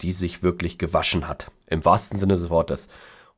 die 0.00 0.12
sich 0.12 0.42
wirklich 0.42 0.78
gewaschen 0.78 1.28
hat. 1.28 1.50
Im 1.66 1.84
wahrsten 1.84 2.18
Sinne 2.18 2.34
des 2.34 2.50
Wortes. 2.50 2.88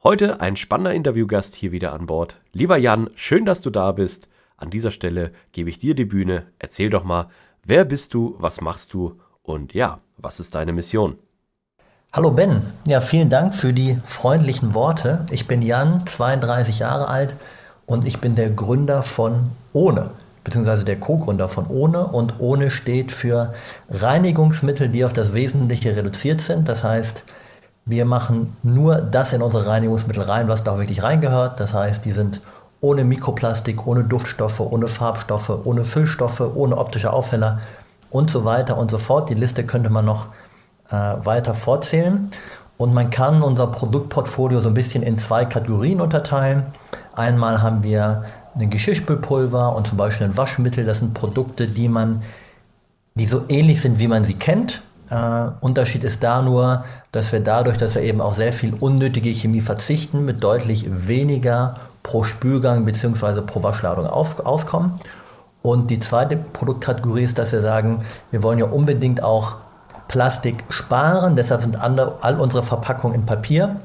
Heute 0.03 0.41
ein 0.41 0.57
spannender 0.57 0.95
Interviewgast 0.95 1.55
hier 1.55 1.73
wieder 1.73 1.93
an 1.93 2.07
Bord. 2.07 2.41
Lieber 2.53 2.77
Jan, 2.77 3.11
schön, 3.15 3.45
dass 3.45 3.61
du 3.61 3.71
da 3.71 3.93
bist. 3.93 4.29
An 4.57 4.71
dieser 4.71 4.91
Stelle 4.91 5.33
gebe 5.53 5.71
ich 5.71 5.79
dir 5.79 5.95
die 5.95 6.05
Bühne. 6.05 6.47
Erzähl 6.59 6.91
doch 6.91 7.05
mal, 7.05 7.27
wer 7.65 7.85
bist 7.85 8.15
du, 8.15 8.37
was 8.39 8.61
machst 8.61 8.95
du 8.95 9.21
und 9.43 9.75
ja, 9.75 10.01
was 10.17 10.41
ist 10.41 10.55
deine 10.55 10.73
Mission? 10.73 11.19
Hallo 12.13 12.31
Ben, 12.31 12.63
ja, 12.85 13.01
vielen 13.01 13.29
Dank 13.29 13.55
für 13.55 13.73
die 13.73 13.99
freundlichen 14.05 14.75
Worte. 14.75 15.27
Ich 15.31 15.47
bin 15.47 15.63
Jan, 15.63 16.07
32 16.07 16.79
Jahre 16.79 17.09
alt 17.09 17.37
und 17.85 18.07
ich 18.07 18.19
bin 18.19 18.35
der 18.35 18.51
Gründer 18.51 19.03
von 19.03 19.51
Ohne, 19.73 20.11
beziehungsweise 20.49 20.85
der 20.85 20.99
Co-Gründer 20.99 21.49
von 21.49 21.67
Ohne. 21.69 22.07
Und 22.07 22.41
Ohne 22.41 22.71
steht 22.71 23.13
für 23.13 23.53
Reinigungsmittel, 23.91 24.89
die 24.89 25.05
auf 25.05 25.13
das 25.13 25.35
Wesentliche 25.35 25.95
reduziert 25.95 26.41
sind. 26.41 26.69
Das 26.69 26.83
heißt, 26.83 27.25
wir 27.85 28.05
machen 28.07 28.57
nur 28.63 28.97
das 28.97 29.33
in 29.33 29.43
unsere 29.43 29.67
Reinigungsmittel 29.67 30.23
rein, 30.23 30.49
was 30.49 30.65
da 30.65 30.79
wirklich 30.79 31.03
reingehört. 31.03 31.61
Das 31.61 31.75
heißt, 31.75 32.05
die 32.05 32.13
sind 32.13 32.41
ohne 32.81 33.05
Mikroplastik, 33.05 33.87
ohne 33.87 34.05
Duftstoffe, 34.05 34.61
ohne 34.61 34.89
Farbstoffe, 34.89 35.53
ohne 35.65 35.85
Füllstoffe, 35.85 36.43
ohne 36.55 36.79
optische 36.79 37.13
Aufheller 37.13 37.61
und 38.11 38.31
so 38.31 38.45
weiter 38.45 38.79
und 38.79 38.91
so 38.91 38.99
fort. 38.99 39.29
Die 39.29 39.35
Liste 39.35 39.65
könnte 39.65 39.91
man 39.91 40.05
noch 40.05 40.27
äh, 40.91 40.95
weiter 40.95 41.53
vorzählen. 41.55 42.31
Und 42.79 42.95
man 42.95 43.11
kann 43.11 43.43
unser 43.43 43.67
Produktportfolio 43.67 44.61
so 44.61 44.69
ein 44.69 44.75
bisschen 44.75 45.03
in 45.03 45.19
zwei 45.19 45.45
Kategorien 45.45 46.01
unterteilen. 46.01 46.67
Einmal 47.13 47.61
haben 47.61 47.83
wir 47.83 48.25
ein 48.59 48.71
Geschirrspülpulver 48.71 49.75
und 49.75 49.87
zum 49.87 49.99
Beispiel 49.99 50.27
ein 50.27 50.37
Waschmittel. 50.37 50.85
Das 50.85 50.99
sind 51.01 51.15
Produkte, 51.15 51.67
die 51.69 51.89
man, 51.89 52.23
die 53.15 53.27
so 53.27 53.45
ähnlich 53.49 53.81
sind, 53.81 53.99
wie 53.99 54.09
man 54.09 54.25
sie 54.25 54.35
kennt. 54.35 54.83
Äh, 55.11 55.51
Unterschied 55.61 56.05
ist 56.05 56.23
da 56.23 56.43
nur, 56.43 56.85
dass 57.13 57.33
wir 57.33 57.41
dadurch, 57.41 57.79
dass 57.79 57.95
wir 57.95 58.03
eben 58.03 58.21
auf 58.21 58.35
sehr 58.35 58.53
viel 58.53 58.75
unnötige 58.75 59.31
Chemie 59.31 59.61
verzichten, 59.61 60.25
mit 60.25 60.43
deutlich 60.43 60.87
weniger 61.09 61.77
pro 62.03 62.25
Spülgang 62.25 62.85
bzw. 62.85 63.43
pro 63.43 63.63
Waschladung 63.63 64.07
aus, 64.07 64.39
auskommen. 64.41 65.01
Und 65.63 65.91
die 65.91 65.99
zweite 65.99 66.37
Produktkategorie 66.37 67.25
ist, 67.25 67.39
dass 67.39 67.53
wir 67.53 67.61
sagen, 67.61 68.05
wir 68.31 68.43
wollen 68.43 68.59
ja 68.59 68.67
unbedingt 68.67 69.23
auch 69.23 69.57
Plastik 70.09 70.65
sparen, 70.71 71.37
deshalb 71.37 71.63
sind 71.63 71.79
alle, 71.81 72.15
all 72.23 72.41
unsere 72.41 72.63
Verpackungen 72.63 73.15
in 73.15 73.27
Papier. 73.27 73.77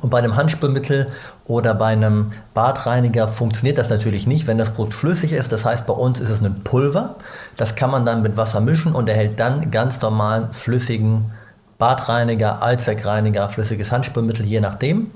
Und 0.00 0.10
bei 0.10 0.18
einem 0.18 0.36
Handspülmittel 0.36 1.08
oder 1.44 1.74
bei 1.74 1.86
einem 1.86 2.32
Badreiniger 2.54 3.28
funktioniert 3.28 3.78
das 3.78 3.90
natürlich 3.90 4.26
nicht, 4.26 4.46
wenn 4.46 4.58
das 4.58 4.70
Produkt 4.70 4.94
flüssig 4.94 5.32
ist. 5.32 5.52
Das 5.52 5.64
heißt, 5.64 5.86
bei 5.86 5.92
uns 5.92 6.20
ist 6.20 6.30
es 6.30 6.40
ein 6.40 6.62
Pulver. 6.64 7.16
Das 7.56 7.74
kann 7.76 7.90
man 7.90 8.06
dann 8.06 8.22
mit 8.22 8.36
Wasser 8.36 8.60
mischen 8.60 8.94
und 8.94 9.08
erhält 9.08 9.38
dann 9.38 9.70
ganz 9.70 10.00
normalen 10.00 10.52
flüssigen 10.52 11.32
Badreiniger, 11.78 12.62
Allzweckreiniger, 12.62 13.48
flüssiges 13.48 13.92
Handspülmittel, 13.92 14.44
je 14.44 14.60
nachdem. 14.60 15.10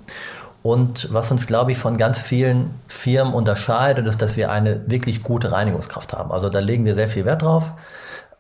Und 0.62 1.12
was 1.12 1.31
uns, 1.31 1.47
glaube 1.47 1.73
ich, 1.73 1.79
von 1.79 1.99
ganz 1.99 2.19
vielen 2.19 2.71
Firmen 2.89 3.35
unterscheidet, 3.35 4.07
ist, 4.07 4.23
dass 4.23 4.37
wir 4.37 4.51
eine 4.51 4.81
wirklich 4.87 5.23
gute 5.23 5.53
Reinigungskraft 5.53 6.15
haben. 6.15 6.33
Also 6.33 6.49
da 6.49 6.61
legen 6.61 6.87
wir 6.87 6.94
sehr 6.94 7.09
viel 7.09 7.27
Wert 7.27 7.43
drauf 7.43 7.73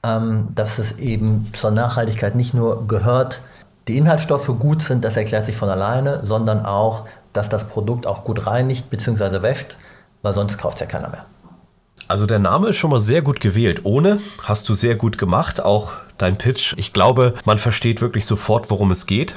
ähm, 0.04 0.48
dass 0.54 0.78
es 0.78 0.98
eben 0.98 1.50
zur 1.58 1.70
Nachhaltigkeit 1.70 2.34
nicht 2.34 2.54
nur 2.54 2.86
gehört, 2.86 3.40
die 3.88 3.98
Inhaltsstoffe 3.98 4.50
gut 4.58 4.82
sind, 4.82 5.04
das 5.04 5.16
erklärt 5.16 5.44
sich 5.44 5.56
von 5.56 5.68
alleine, 5.68 6.24
sondern 6.24 6.64
auch, 6.64 7.06
dass 7.32 7.48
das 7.48 7.68
Produkt 7.68 8.06
auch 8.06 8.24
gut 8.24 8.46
reinigt 8.46 8.90
bzw. 8.90 9.42
wäscht, 9.42 9.76
weil 10.22 10.34
sonst 10.34 10.58
kauft 10.58 10.76
es 10.76 10.80
ja 10.80 10.86
keiner 10.86 11.08
mehr. 11.08 11.26
Also 12.06 12.26
der 12.26 12.38
Name 12.38 12.68
ist 12.68 12.76
schon 12.76 12.90
mal 12.90 13.00
sehr 13.00 13.22
gut 13.22 13.40
gewählt. 13.40 13.80
Ohne 13.84 14.20
hast 14.42 14.68
du 14.68 14.74
sehr 14.74 14.94
gut 14.94 15.16
gemacht, 15.16 15.62
auch 15.64 15.92
dein 16.18 16.36
Pitch. 16.36 16.74
Ich 16.76 16.92
glaube, 16.92 17.34
man 17.44 17.58
versteht 17.58 18.00
wirklich 18.00 18.26
sofort, 18.26 18.70
worum 18.70 18.90
es 18.90 19.06
geht. 19.06 19.36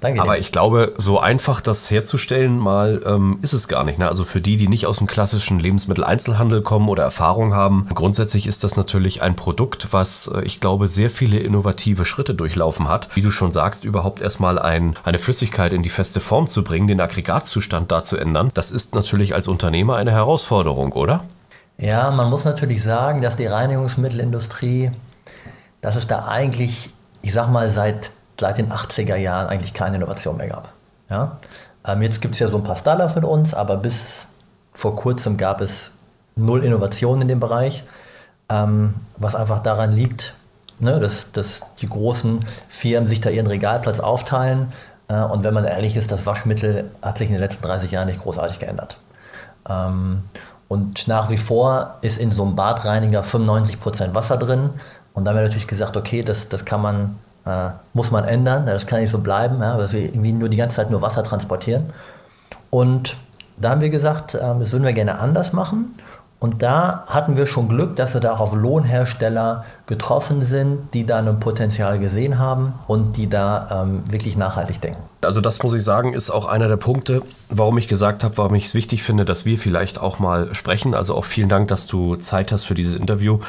Danke. 0.00 0.20
Aber 0.20 0.38
ich 0.38 0.52
glaube, 0.52 0.94
so 0.96 1.18
einfach 1.18 1.60
das 1.60 1.90
herzustellen 1.90 2.58
mal 2.58 3.02
ähm, 3.04 3.38
ist 3.42 3.52
es 3.52 3.66
gar 3.66 3.82
nicht. 3.82 3.98
Ne? 3.98 4.08
Also 4.08 4.24
für 4.24 4.40
die, 4.40 4.56
die 4.56 4.68
nicht 4.68 4.86
aus 4.86 4.98
dem 4.98 5.06
klassischen 5.06 5.58
Lebensmitteleinzelhandel 5.58 6.62
kommen 6.62 6.88
oder 6.88 7.02
Erfahrung 7.02 7.54
haben, 7.54 7.88
grundsätzlich 7.92 8.46
ist 8.46 8.62
das 8.62 8.76
natürlich 8.76 9.22
ein 9.22 9.34
Produkt, 9.34 9.88
was 9.90 10.30
äh, 10.32 10.42
ich 10.42 10.60
glaube 10.60 10.86
sehr 10.86 11.10
viele 11.10 11.38
innovative 11.38 12.04
Schritte 12.04 12.34
durchlaufen 12.34 12.88
hat. 12.88 13.08
Wie 13.16 13.22
du 13.22 13.30
schon 13.30 13.50
sagst, 13.50 13.84
überhaupt 13.84 14.20
erstmal 14.20 14.58
ein, 14.58 14.94
eine 15.02 15.18
Flüssigkeit 15.18 15.72
in 15.72 15.82
die 15.82 15.88
feste 15.88 16.20
Form 16.20 16.46
zu 16.46 16.62
bringen, 16.62 16.86
den 16.86 17.00
Aggregatzustand 17.00 17.90
da 17.90 18.04
zu 18.04 18.16
ändern, 18.16 18.50
das 18.54 18.70
ist 18.70 18.94
natürlich 18.94 19.34
als 19.34 19.48
Unternehmer 19.48 19.96
eine 19.96 20.12
Herausforderung, 20.12 20.92
oder? 20.92 21.24
Ja, 21.76 22.10
man 22.10 22.30
muss 22.30 22.44
natürlich 22.44 22.82
sagen, 22.82 23.20
dass 23.20 23.36
die 23.36 23.46
Reinigungsmittelindustrie, 23.46 24.90
dass 25.80 25.96
es 25.96 26.06
da 26.06 26.26
eigentlich, 26.26 26.90
ich 27.22 27.32
sag 27.32 27.50
mal, 27.50 27.70
seit 27.70 28.10
seit 28.40 28.58
den 28.58 28.72
80er 28.72 29.16
Jahren 29.16 29.48
eigentlich 29.48 29.74
keine 29.74 29.96
Innovation 29.96 30.36
mehr 30.36 30.48
gab. 30.48 30.72
Ja? 31.10 31.38
Ähm, 31.86 32.02
jetzt 32.02 32.20
gibt 32.20 32.34
es 32.34 32.40
ja 32.40 32.48
so 32.48 32.56
ein 32.56 32.62
paar 32.62 32.76
Startups 32.76 33.14
mit 33.14 33.24
uns, 33.24 33.54
aber 33.54 33.76
bis 33.76 34.28
vor 34.72 34.96
kurzem 34.96 35.36
gab 35.36 35.60
es 35.60 35.90
null 36.36 36.64
Innovation 36.64 37.20
in 37.20 37.28
dem 37.28 37.40
Bereich, 37.40 37.84
ähm, 38.48 38.94
was 39.16 39.34
einfach 39.34 39.60
daran 39.60 39.92
liegt, 39.92 40.34
ne, 40.78 41.00
dass, 41.00 41.26
dass 41.32 41.62
die 41.80 41.88
großen 41.88 42.40
Firmen 42.68 43.08
sich 43.08 43.20
da 43.20 43.30
ihren 43.30 43.46
Regalplatz 43.46 44.00
aufteilen. 44.00 44.72
Äh, 45.08 45.20
und 45.22 45.42
wenn 45.42 45.54
man 45.54 45.64
ehrlich 45.64 45.96
ist, 45.96 46.12
das 46.12 46.26
Waschmittel 46.26 46.90
hat 47.02 47.18
sich 47.18 47.28
in 47.28 47.34
den 47.34 47.42
letzten 47.42 47.62
30 47.64 47.90
Jahren 47.90 48.06
nicht 48.06 48.20
großartig 48.20 48.60
geändert. 48.60 48.98
Ähm, 49.68 50.22
und 50.68 51.08
nach 51.08 51.30
wie 51.30 51.38
vor 51.38 51.96
ist 52.02 52.18
in 52.18 52.30
so 52.30 52.44
einem 52.44 52.54
Badreiniger 52.54 53.22
95% 53.22 54.14
Wasser 54.14 54.36
drin. 54.36 54.70
Und 55.14 55.24
da 55.24 55.30
haben 55.30 55.38
wir 55.38 55.42
natürlich 55.42 55.66
gesagt, 55.66 55.96
okay, 55.96 56.22
das, 56.22 56.48
das 56.48 56.64
kann 56.64 56.82
man 56.82 57.18
äh, 57.48 57.70
muss 57.94 58.10
man 58.10 58.24
ändern. 58.24 58.66
Das 58.66 58.86
kann 58.86 59.00
nicht 59.00 59.10
so 59.10 59.18
bleiben, 59.18 59.60
ja, 59.60 59.76
dass 59.76 59.92
wir 59.92 60.02
irgendwie 60.02 60.32
nur 60.32 60.48
die 60.48 60.56
ganze 60.56 60.76
Zeit 60.76 60.90
nur 60.90 61.02
Wasser 61.02 61.24
transportieren. 61.24 61.92
Und 62.70 63.16
da 63.56 63.70
haben 63.70 63.80
wir 63.80 63.90
gesagt, 63.90 64.34
äh, 64.34 64.38
das 64.38 64.72
würden 64.72 64.84
wir 64.84 64.92
gerne 64.92 65.18
anders 65.18 65.52
machen. 65.52 65.94
Und 66.40 66.62
da 66.62 67.02
hatten 67.08 67.36
wir 67.36 67.48
schon 67.48 67.68
Glück, 67.68 67.96
dass 67.96 68.14
wir 68.14 68.20
da 68.20 68.32
auch 68.34 68.38
auf 68.38 68.54
Lohnhersteller 68.54 69.64
getroffen 69.86 70.40
sind, 70.40 70.94
die 70.94 71.04
da 71.04 71.18
ein 71.18 71.40
Potenzial 71.40 71.98
gesehen 71.98 72.38
haben 72.38 72.74
und 72.86 73.16
die 73.16 73.28
da 73.28 73.82
ähm, 73.82 74.02
wirklich 74.08 74.36
nachhaltig 74.36 74.80
denken. 74.80 75.02
Also 75.20 75.40
das 75.40 75.60
muss 75.64 75.74
ich 75.74 75.82
sagen, 75.82 76.12
ist 76.12 76.30
auch 76.30 76.46
einer 76.46 76.68
der 76.68 76.76
Punkte, 76.76 77.22
warum 77.48 77.76
ich 77.76 77.88
gesagt 77.88 78.22
habe, 78.22 78.36
warum 78.36 78.54
ich 78.54 78.66
es 78.66 78.74
wichtig 78.74 79.02
finde, 79.02 79.24
dass 79.24 79.46
wir 79.46 79.58
vielleicht 79.58 80.00
auch 80.00 80.20
mal 80.20 80.54
sprechen. 80.54 80.94
Also 80.94 81.16
auch 81.16 81.24
vielen 81.24 81.48
Dank, 81.48 81.66
dass 81.68 81.88
du 81.88 82.14
Zeit 82.14 82.52
hast 82.52 82.64
für 82.64 82.74
dieses 82.74 82.94
Interview 82.94 83.40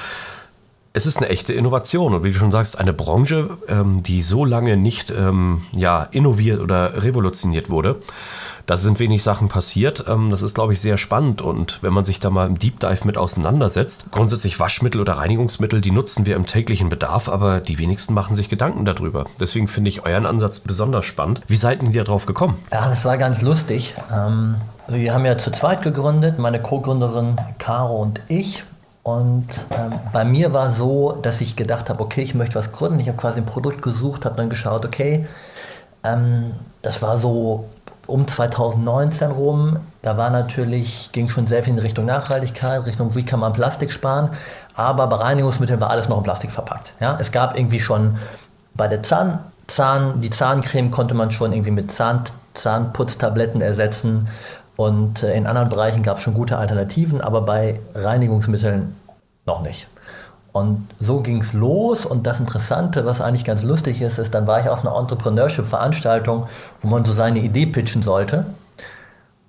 es 0.93 1.05
ist 1.05 1.17
eine 1.17 1.29
echte 1.29 1.53
Innovation 1.53 2.13
und 2.13 2.23
wie 2.23 2.31
du 2.31 2.37
schon 2.37 2.51
sagst, 2.51 2.79
eine 2.79 2.93
Branche, 2.93 3.57
ähm, 3.67 4.01
die 4.03 4.21
so 4.21 4.45
lange 4.45 4.75
nicht 4.75 5.11
ähm, 5.11 5.61
ja, 5.71 6.07
innoviert 6.11 6.59
oder 6.61 7.03
revolutioniert 7.03 7.69
wurde. 7.69 7.97
Da 8.65 8.77
sind 8.77 8.99
wenig 8.99 9.23
Sachen 9.23 9.47
passiert. 9.47 10.05
Ähm, 10.07 10.29
das 10.29 10.43
ist, 10.43 10.53
glaube 10.53 10.73
ich, 10.73 10.81
sehr 10.81 10.97
spannend. 10.97 11.41
Und 11.41 11.81
wenn 11.81 11.91
man 11.91 12.03
sich 12.03 12.19
da 12.19 12.29
mal 12.29 12.47
im 12.47 12.59
Deep 12.59 12.79
Dive 12.79 13.05
mit 13.05 13.17
auseinandersetzt, 13.17 14.11
grundsätzlich 14.11 14.59
Waschmittel 14.59 15.01
oder 15.01 15.13
Reinigungsmittel, 15.13 15.81
die 15.81 15.89
nutzen 15.89 16.27
wir 16.27 16.35
im 16.35 16.45
täglichen 16.45 16.87
Bedarf, 16.87 17.29
aber 17.29 17.61
die 17.61 17.79
wenigsten 17.79 18.13
machen 18.13 18.35
sich 18.35 18.47
Gedanken 18.47 18.85
darüber. 18.85 19.25
Deswegen 19.39 19.67
finde 19.67 19.89
ich 19.89 20.05
euren 20.05 20.27
Ansatz 20.27 20.59
besonders 20.59 21.05
spannend. 21.05 21.41
Wie 21.47 21.57
seid 21.57 21.81
ihr 21.81 22.03
darauf 22.03 22.27
gekommen? 22.27 22.57
Ja, 22.71 22.87
das 22.89 23.05
war 23.05 23.17
ganz 23.17 23.41
lustig. 23.41 23.95
Ähm, 24.13 24.55
wir 24.87 25.15
haben 25.15 25.25
ja 25.25 25.37
zu 25.37 25.51
zweit 25.51 25.81
gegründet, 25.81 26.37
meine 26.37 26.61
Co-Gründerin 26.61 27.37
Caro 27.57 27.99
und 28.01 28.21
ich. 28.27 28.63
Und 29.03 29.47
ähm, 29.71 29.93
bei 30.11 30.25
mir 30.25 30.53
war 30.53 30.69
so, 30.69 31.13
dass 31.13 31.41
ich 31.41 31.55
gedacht 31.55 31.89
habe, 31.89 32.01
okay, 32.01 32.21
ich 32.21 32.35
möchte 32.35 32.55
was 32.55 32.71
gründen. 32.71 32.99
Ich 32.99 33.07
habe 33.07 33.17
quasi 33.17 33.39
ein 33.39 33.45
Produkt 33.45 33.81
gesucht, 33.81 34.25
habe 34.25 34.35
dann 34.35 34.49
geschaut, 34.49 34.85
okay, 34.85 35.25
ähm, 36.03 36.51
das 36.81 37.01
war 37.01 37.17
so 37.17 37.65
um 38.07 38.27
2019 38.27 39.31
rum. 39.31 39.77
Da 40.01 40.17
war 40.17 40.29
natürlich, 40.29 41.11
ging 41.11 41.29
schon 41.29 41.47
sehr 41.47 41.63
viel 41.63 41.73
in 41.73 41.79
Richtung 41.79 42.05
Nachhaltigkeit, 42.05 42.85
Richtung, 42.85 43.15
wie 43.15 43.23
kann 43.23 43.39
man 43.39 43.53
Plastik 43.53 43.91
sparen. 43.91 44.29
Aber 44.73 45.07
bei 45.07 45.17
Reinigungsmitteln 45.17 45.79
war 45.79 45.89
alles 45.89 46.09
noch 46.09 46.17
in 46.17 46.23
Plastik 46.23 46.51
verpackt. 46.51 46.93
Ja? 46.99 47.17
Es 47.19 47.31
gab 47.31 47.57
irgendwie 47.57 47.79
schon 47.79 48.17
bei 48.73 48.87
der 48.87 49.03
Zahn, 49.03 49.39
Zahn, 49.67 50.21
die 50.21 50.29
Zahncreme 50.29 50.89
konnte 50.89 51.13
man 51.13 51.31
schon 51.31 51.53
irgendwie 51.53 51.71
mit 51.71 51.91
Zahn, 51.91 52.23
Zahnputztabletten 52.53 53.61
ersetzen. 53.61 54.27
Und 54.79 55.23
äh, 55.23 55.35
in 55.35 55.45
anderen 55.45 55.67
Bereichen 55.67 56.03
gab 56.03 56.19
es 56.19 56.23
schon 56.23 56.33
gute 56.33 56.57
Alternativen, 56.57 57.19
aber 57.19 57.41
bei 57.41 57.81
Reinigungsmitteln 57.95 58.95
noch 59.45 59.61
nicht. 59.61 59.89
Und 60.53 60.87
so 61.01 61.19
ging 61.19 61.41
es 61.41 61.51
los. 61.51 62.05
Und 62.05 62.25
das 62.25 62.39
Interessante, 62.39 63.05
was 63.05 63.19
eigentlich 63.19 63.43
ganz 63.43 63.61
lustig 63.61 64.01
ist, 64.01 64.19
ist, 64.19 64.33
dann 64.33 64.47
war 64.47 64.61
ich 64.61 64.69
auf 64.69 64.85
einer 64.85 64.97
Entrepreneurship-Veranstaltung, 64.97 66.47
wo 66.81 66.87
man 66.87 67.03
so 67.03 67.11
seine 67.11 67.39
Idee 67.39 67.65
pitchen 67.65 68.03
sollte. 68.03 68.45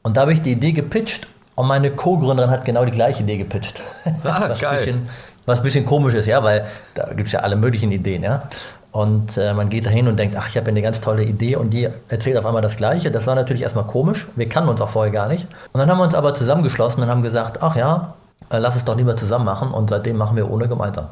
Und 0.03 0.17
da 0.17 0.23
habe 0.23 0.33
ich 0.33 0.43
die 0.43 0.51
Idee 0.51 0.73
gepitcht 0.73 1.29
und 1.55 1.69
meine 1.69 1.93
Co-Gründerin 1.93 2.51
hat 2.51 2.65
genau 2.65 2.85
die 2.85 2.91
gleiche 2.91 3.23
Idee 3.23 3.37
gepitcht. 3.37 3.81
Ah, 4.25 4.47
was 4.49 4.59
geil. 4.59 4.79
Bisschen, 4.79 5.09
was 5.47 5.61
ein 5.61 5.63
bisschen 5.63 5.87
komisch 5.87 6.15
ist, 6.15 6.27
ja, 6.27 6.43
weil 6.43 6.67
da 6.95 7.05
gibt 7.15 7.29
es 7.29 7.33
ja 7.33 7.39
alle 7.39 7.55
möglichen 7.55 7.93
Ideen, 7.93 8.25
ja. 8.25 8.49
Und 8.93 9.37
äh, 9.39 9.55
man 9.55 9.69
geht 9.71 9.87
dahin 9.87 10.09
und 10.09 10.19
denkt, 10.19 10.35
ach, 10.37 10.49
ich 10.49 10.57
habe 10.57 10.69
eine 10.69 10.83
ganz 10.83 11.01
tolle 11.01 11.23
Idee 11.23 11.57
und 11.57 11.71
die 11.71 11.89
erzählt 12.09 12.37
auf 12.37 12.45
einmal 12.45 12.63
das 12.63 12.77
Gleiche. 12.77 13.11
Das 13.11 13.27
war 13.27 13.37
natürlich 13.37 13.63
erstmal 13.63 13.87
komisch. 13.87 14.27
Wir 14.35 14.49
kannten 14.49 14.69
uns 14.69 14.81
auch 14.81 14.89
vorher 14.89 15.13
gar 15.13 15.29
nicht. 15.29 15.47
Und 15.73 15.79
dann 15.79 15.89
haben 15.89 15.99
wir 15.99 16.05
uns 16.05 16.15
aber 16.15 16.35
zusammengeschlossen 16.35 17.03
und 17.03 17.09
haben 17.09 17.23
gesagt, 17.23 17.63
ach 17.63 17.77
ja, 17.77 18.15
äh, 18.51 18.59
lass 18.59 18.77
es 18.77 18.85
doch 18.85 18.97
lieber 18.97 19.17
zusammen 19.17 19.45
machen. 19.45 19.71
Und 19.71 19.91
seitdem 19.91 20.17
machen 20.17 20.37
wir 20.37 20.51
ohne 20.51 20.67
gemeinsam. 20.67 21.07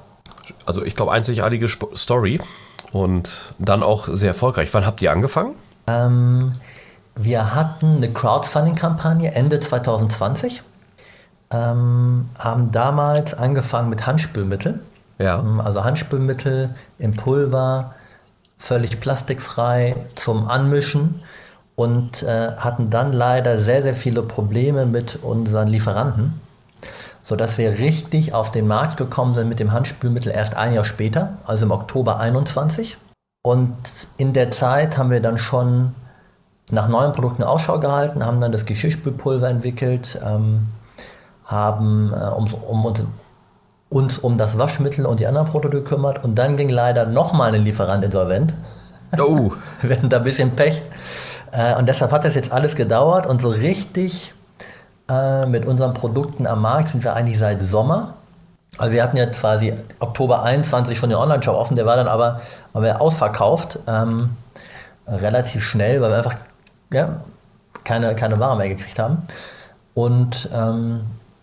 Also 0.66 0.84
ich 0.84 0.96
glaube, 0.96 1.12
einzigartige 1.12 1.66
Sp 1.70 1.94
Story 1.94 2.40
und 2.92 3.54
dann 3.58 3.82
auch 3.82 4.08
sehr 4.08 4.30
erfolgreich. 4.30 4.72
Wann 4.72 4.84
habt 4.84 5.00
ihr 5.02 5.12
angefangen? 5.12 5.54
Ähm, 5.86 6.52
wir 7.14 7.54
hatten 7.54 7.96
eine 7.96 8.12
Crowdfunding-Kampagne 8.12 9.32
Ende 9.32 9.60
2020. 9.60 10.62
Ähm, 11.50 12.28
haben 12.38 12.72
damals 12.72 13.34
angefangen 13.34 13.88
mit 13.88 14.06
Handspülmittel. 14.06 14.80
Ja. 15.18 15.40
Ähm, 15.40 15.60
Also 15.60 15.84
Handspülmittel 15.84 16.70
im 16.98 17.14
Pulver, 17.14 17.94
völlig 18.56 19.00
plastikfrei 19.00 19.96
zum 20.14 20.48
Anmischen 20.48 21.22
und 21.76 22.22
äh, 22.24 22.52
hatten 22.56 22.90
dann 22.90 23.12
leider 23.12 23.60
sehr, 23.60 23.82
sehr 23.82 23.94
viele 23.94 24.22
Probleme 24.22 24.84
mit 24.84 25.22
unseren 25.22 25.68
Lieferanten, 25.68 26.40
sodass 27.22 27.56
wir 27.56 27.70
richtig 27.78 28.34
auf 28.34 28.50
den 28.50 28.66
Markt 28.66 28.96
gekommen 28.96 29.34
sind 29.34 29.48
mit 29.48 29.60
dem 29.60 29.72
Handspülmittel 29.72 30.32
erst 30.32 30.56
ein 30.56 30.72
Jahr 30.72 30.84
später, 30.84 31.34
also 31.46 31.64
im 31.64 31.70
Oktober 31.70 32.18
21. 32.18 32.96
Und 33.44 33.76
in 34.16 34.32
der 34.32 34.50
Zeit 34.50 34.98
haben 34.98 35.10
wir 35.10 35.22
dann 35.22 35.38
schon 35.38 35.94
nach 36.70 36.88
neuen 36.88 37.12
Produkten 37.12 37.44
Ausschau 37.44 37.78
gehalten, 37.78 38.26
haben 38.26 38.40
dann 38.40 38.52
das 38.52 38.66
Geschirrspülpulver 38.66 39.48
entwickelt, 39.48 40.20
ähm, 40.24 40.68
haben 41.44 42.12
äh, 42.12 42.26
um, 42.26 42.52
um, 42.52 42.94
uns- 43.90 44.18
um 44.18 44.36
das 44.38 44.58
Waschmittel 44.58 45.06
und 45.06 45.20
die 45.20 45.26
anderen 45.26 45.48
Produkte 45.48 45.78
gekümmert 45.82 46.22
und 46.24 46.34
dann 46.36 46.56
ging 46.56 46.68
leider 46.68 47.06
nochmal 47.06 47.54
ein 47.54 47.64
Lieferant 47.64 48.04
insolvent. 48.04 48.52
Oh, 49.18 49.52
Wir 49.82 49.96
hatten 49.96 50.08
da 50.10 50.18
ein 50.18 50.24
bisschen 50.24 50.54
Pech. 50.54 50.82
Äh, 51.52 51.74
und 51.76 51.86
deshalb 51.88 52.12
hat 52.12 52.24
das 52.24 52.34
jetzt 52.34 52.52
alles 52.52 52.76
gedauert 52.76 53.26
und 53.26 53.40
so 53.40 53.48
richtig 53.48 54.34
äh, 55.10 55.46
mit 55.46 55.64
unseren 55.64 55.94
Produkten 55.94 56.46
am 56.46 56.60
Markt 56.60 56.90
sind 56.90 57.02
wir 57.04 57.14
eigentlich 57.14 57.38
seit 57.38 57.62
Sommer. 57.62 58.14
Also 58.76 58.92
wir 58.92 59.02
hatten 59.02 59.16
ja 59.16 59.26
quasi 59.26 59.72
Oktober 59.98 60.42
21 60.42 60.98
schon 60.98 61.08
den 61.08 61.18
Online-Shop 61.18 61.56
offen, 61.56 61.74
der 61.74 61.86
war 61.86 61.96
dann 61.96 62.06
aber, 62.06 62.40
aber 62.74 63.00
ausverkauft, 63.00 63.78
ähm, 63.88 64.36
relativ 65.06 65.64
schnell, 65.64 66.00
weil 66.02 66.10
wir 66.10 66.18
einfach 66.18 66.36
ja, 66.92 67.22
keine, 67.84 68.14
keine 68.14 68.38
Ware 68.38 68.56
mehr 68.56 68.68
gekriegt 68.68 68.98
haben. 68.98 69.22
Und 69.94 70.48
ähm, 70.54 71.00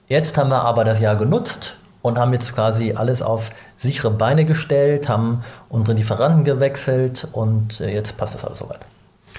jetzt 0.07 0.38
haben 0.38 0.50
wir 0.50 0.62
aber 0.62 0.83
das 0.86 1.00
Jahr 1.00 1.15
genutzt 1.15 1.75
und 2.06 2.19
haben 2.19 2.34
jetzt 2.34 2.54
quasi 2.54 2.94
alles 2.94 3.24
auf 3.24 3.50
sichere 3.80 4.12
Beine 4.12 4.46
gestellt, 4.46 5.10
haben 5.10 5.44
unsere 5.69 5.98
Lieferanten 5.98 6.44
gewechselt 6.44 7.28
und 7.31 7.81
äh, 7.81 7.92
jetzt 7.92 8.16
passt 8.16 8.36
das 8.36 8.46
alles 8.46 8.60
soweit. 8.60 8.80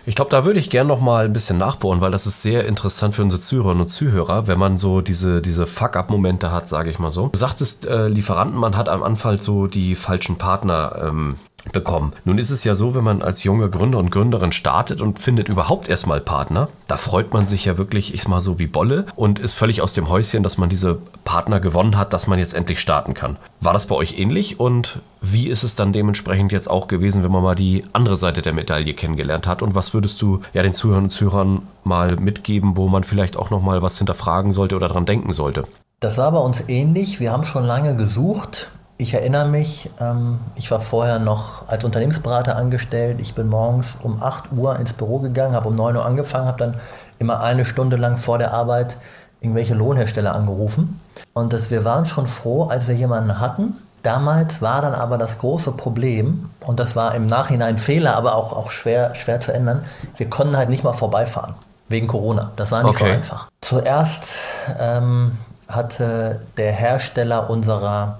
Ich 0.04 0.16
glaube, 0.16 0.30
da 0.30 0.44
würde 0.44 0.58
ich 0.58 0.68
gerne 0.68 0.88
noch 0.88 1.00
mal 1.00 1.26
ein 1.26 1.32
bisschen 1.32 1.58
nachbohren, 1.58 2.00
weil 2.00 2.10
das 2.10 2.26
ist 2.26 2.42
sehr 2.42 2.64
interessant 2.66 3.14
für 3.14 3.22
unsere 3.22 3.40
Zuhörerinnen 3.40 3.82
und 3.82 3.88
Zuhörer, 3.88 4.48
wenn 4.48 4.58
man 4.58 4.78
so 4.78 5.00
diese, 5.00 5.40
diese 5.40 5.66
Fuck-up-Momente 5.66 6.50
hat, 6.50 6.66
sage 6.66 6.90
ich 6.90 6.98
mal 6.98 7.10
so. 7.10 7.28
Du 7.28 7.38
sagtest, 7.38 7.86
äh, 7.86 8.08
Lieferanten, 8.08 8.58
man 8.58 8.76
hat 8.76 8.88
am 8.88 9.04
Anfang 9.04 9.40
so 9.40 9.68
die 9.68 9.94
falschen 9.94 10.36
Partner 10.36 11.04
ähm, 11.04 11.36
bekommen. 11.72 12.12
Nun 12.24 12.38
ist 12.38 12.50
es 12.50 12.64
ja 12.64 12.74
so, 12.74 12.94
wenn 12.94 13.04
man 13.04 13.22
als 13.22 13.44
junge 13.44 13.68
Gründer 13.68 13.98
und 13.98 14.10
Gründerin 14.10 14.52
startet 14.52 15.00
und 15.00 15.18
findet 15.18 15.48
überhaupt 15.48 15.88
erstmal 15.88 16.20
Partner, 16.20 16.68
da 16.86 16.96
freut 16.96 17.32
man 17.32 17.46
sich 17.46 17.64
ja 17.64 17.78
wirklich, 17.78 18.14
ich 18.14 18.26
mal 18.28 18.40
so 18.40 18.58
wie 18.58 18.66
Bolle 18.66 19.06
und 19.14 19.38
ist 19.38 19.54
völlig 19.54 19.82
aus 19.82 19.92
dem 19.92 20.08
Häuschen, 20.08 20.42
dass 20.42 20.58
man 20.58 20.68
diese 20.68 20.98
Partner 21.24 21.60
gewonnen 21.60 21.96
hat, 21.96 22.12
dass 22.12 22.26
man 22.26 22.38
jetzt 22.38 22.54
endlich 22.54 22.80
starten 22.80 23.14
kann. 23.14 23.36
War 23.60 23.72
das 23.72 23.86
bei 23.86 23.94
euch 23.94 24.18
ähnlich 24.18 24.60
und 24.60 25.00
wie 25.20 25.48
ist 25.48 25.62
es 25.62 25.74
dann 25.74 25.92
dementsprechend 25.92 26.52
jetzt 26.52 26.70
auch 26.70 26.88
gewesen, 26.88 27.24
wenn 27.24 27.32
man 27.32 27.42
mal 27.42 27.54
die 27.54 27.84
andere 27.92 28.16
Seite 28.16 28.42
der 28.42 28.52
Medaille 28.52 28.94
kennengelernt 28.94 29.46
hat 29.46 29.62
und 29.62 29.74
was 29.74 29.94
würdest 29.94 30.20
du 30.22 30.40
ja 30.52 30.62
den 30.62 30.74
Zuhörern 30.74 31.04
und 31.04 31.10
Zuhörern 31.10 31.62
mal 31.84 32.16
mitgeben, 32.16 32.76
wo 32.76 32.88
man 32.88 33.04
vielleicht 33.04 33.36
auch 33.36 33.50
noch 33.50 33.62
mal 33.62 33.82
was 33.82 33.98
hinterfragen 33.98 34.52
sollte 34.52 34.76
oder 34.76 34.88
dran 34.88 35.06
denken 35.06 35.32
sollte? 35.32 35.64
Das 36.00 36.18
war 36.18 36.30
bei 36.30 36.38
uns 36.38 36.64
ähnlich. 36.68 37.20
Wir 37.20 37.32
haben 37.32 37.44
schon 37.44 37.64
lange 37.64 37.96
gesucht. 37.96 38.68
Ich 38.98 39.12
erinnere 39.12 39.46
mich, 39.46 39.90
ähm, 40.00 40.40
ich 40.54 40.70
war 40.70 40.80
vorher 40.80 41.18
noch 41.18 41.68
als 41.68 41.84
Unternehmensberater 41.84 42.56
angestellt. 42.56 43.18
Ich 43.20 43.34
bin 43.34 43.48
morgens 43.48 43.94
um 44.02 44.22
8 44.22 44.52
Uhr 44.52 44.78
ins 44.78 44.94
Büro 44.94 45.18
gegangen, 45.18 45.54
habe 45.54 45.68
um 45.68 45.74
9 45.74 45.96
Uhr 45.96 46.06
angefangen, 46.06 46.46
habe 46.46 46.58
dann 46.58 46.74
immer 47.18 47.40
eine 47.42 47.66
Stunde 47.66 47.96
lang 47.96 48.16
vor 48.16 48.38
der 48.38 48.54
Arbeit 48.54 48.96
irgendwelche 49.40 49.74
Lohnhersteller 49.74 50.34
angerufen. 50.34 50.98
Und 51.34 51.52
das, 51.52 51.70
wir 51.70 51.84
waren 51.84 52.06
schon 52.06 52.26
froh, 52.26 52.64
als 52.64 52.88
wir 52.88 52.94
jemanden 52.94 53.38
hatten. 53.38 53.74
Damals 54.02 54.62
war 54.62 54.80
dann 54.80 54.94
aber 54.94 55.18
das 55.18 55.38
große 55.38 55.72
Problem, 55.72 56.48
und 56.60 56.80
das 56.80 56.96
war 56.96 57.14
im 57.14 57.26
Nachhinein 57.26 57.76
Fehler, 57.76 58.16
aber 58.16 58.34
auch, 58.34 58.52
auch 58.52 58.70
schwer, 58.70 59.14
schwer 59.14 59.40
zu 59.40 59.52
ändern, 59.52 59.84
wir 60.16 60.30
konnten 60.30 60.56
halt 60.56 60.70
nicht 60.70 60.84
mal 60.84 60.92
vorbeifahren. 60.94 61.54
Wegen 61.88 62.06
Corona. 62.06 62.50
Das 62.56 62.72
war 62.72 62.82
nicht 62.82 62.98
so 62.98 63.04
Okay. 63.04 63.14
einfach. 63.14 63.48
Zuerst 63.60 64.38
ähm, 64.80 65.38
hatte 65.68 66.40
der 66.56 66.72
Hersteller 66.72 67.50
unserer 67.50 68.18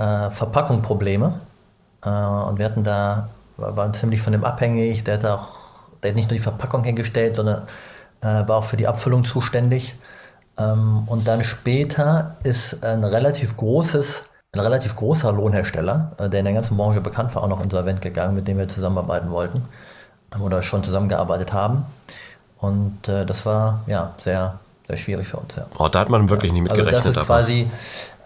äh, 0.00 0.30
Verpackung 0.30 0.82
Probleme. 0.82 1.34
Äh, 2.04 2.08
und 2.08 2.58
wir 2.58 2.64
hatten 2.64 2.82
da, 2.82 3.28
waren 3.56 3.94
ziemlich 3.94 4.22
von 4.22 4.32
dem 4.32 4.44
abhängig. 4.44 5.04
Der 5.04 5.14
hat 5.14 5.26
auch, 5.26 5.48
der 6.02 6.10
hat 6.10 6.16
nicht 6.16 6.30
nur 6.30 6.36
die 6.36 6.42
Verpackung 6.42 6.82
hergestellt, 6.84 7.36
sondern 7.36 7.62
äh, 8.22 8.48
war 8.48 8.56
auch 8.56 8.64
für 8.64 8.76
die 8.76 8.88
Abfüllung 8.88 9.24
zuständig. 9.24 9.94
Ähm, 10.58 11.04
und 11.06 11.28
dann 11.28 11.44
später 11.44 12.36
ist 12.42 12.82
ein 12.84 13.04
relativ 13.04 13.56
großes, 13.56 14.24
ein 14.54 14.60
relativ 14.60 14.96
großer 14.96 15.32
Lohnhersteller, 15.32 16.12
äh, 16.18 16.28
der 16.28 16.40
in 16.40 16.46
der 16.46 16.54
ganzen 16.54 16.76
Branche 16.76 17.00
bekannt 17.00 17.34
war, 17.34 17.42
auch 17.42 17.48
noch 17.48 17.62
insolvent 17.62 18.00
gegangen, 18.00 18.34
mit 18.34 18.48
dem 18.48 18.58
wir 18.58 18.68
zusammenarbeiten 18.68 19.30
wollten 19.30 19.64
oder 20.40 20.62
schon 20.62 20.84
zusammengearbeitet 20.84 21.52
haben. 21.52 21.84
Und 22.58 23.08
äh, 23.08 23.26
das 23.26 23.46
war 23.46 23.80
ja 23.86 24.12
sehr, 24.20 24.58
sehr 24.90 24.98
schwierig 24.98 25.28
für 25.28 25.36
uns. 25.38 25.54
Ja. 25.56 25.66
Oh, 25.78 25.88
da 25.88 26.00
hat 26.00 26.08
man 26.10 26.28
wirklich 26.28 26.52
nicht 26.52 26.62
mit 26.62 26.70
Also 26.72 26.82
gerechnet. 26.82 27.04
das 27.04 27.10
ist 27.10 27.16
aber- 27.16 27.26
quasi, 27.26 27.66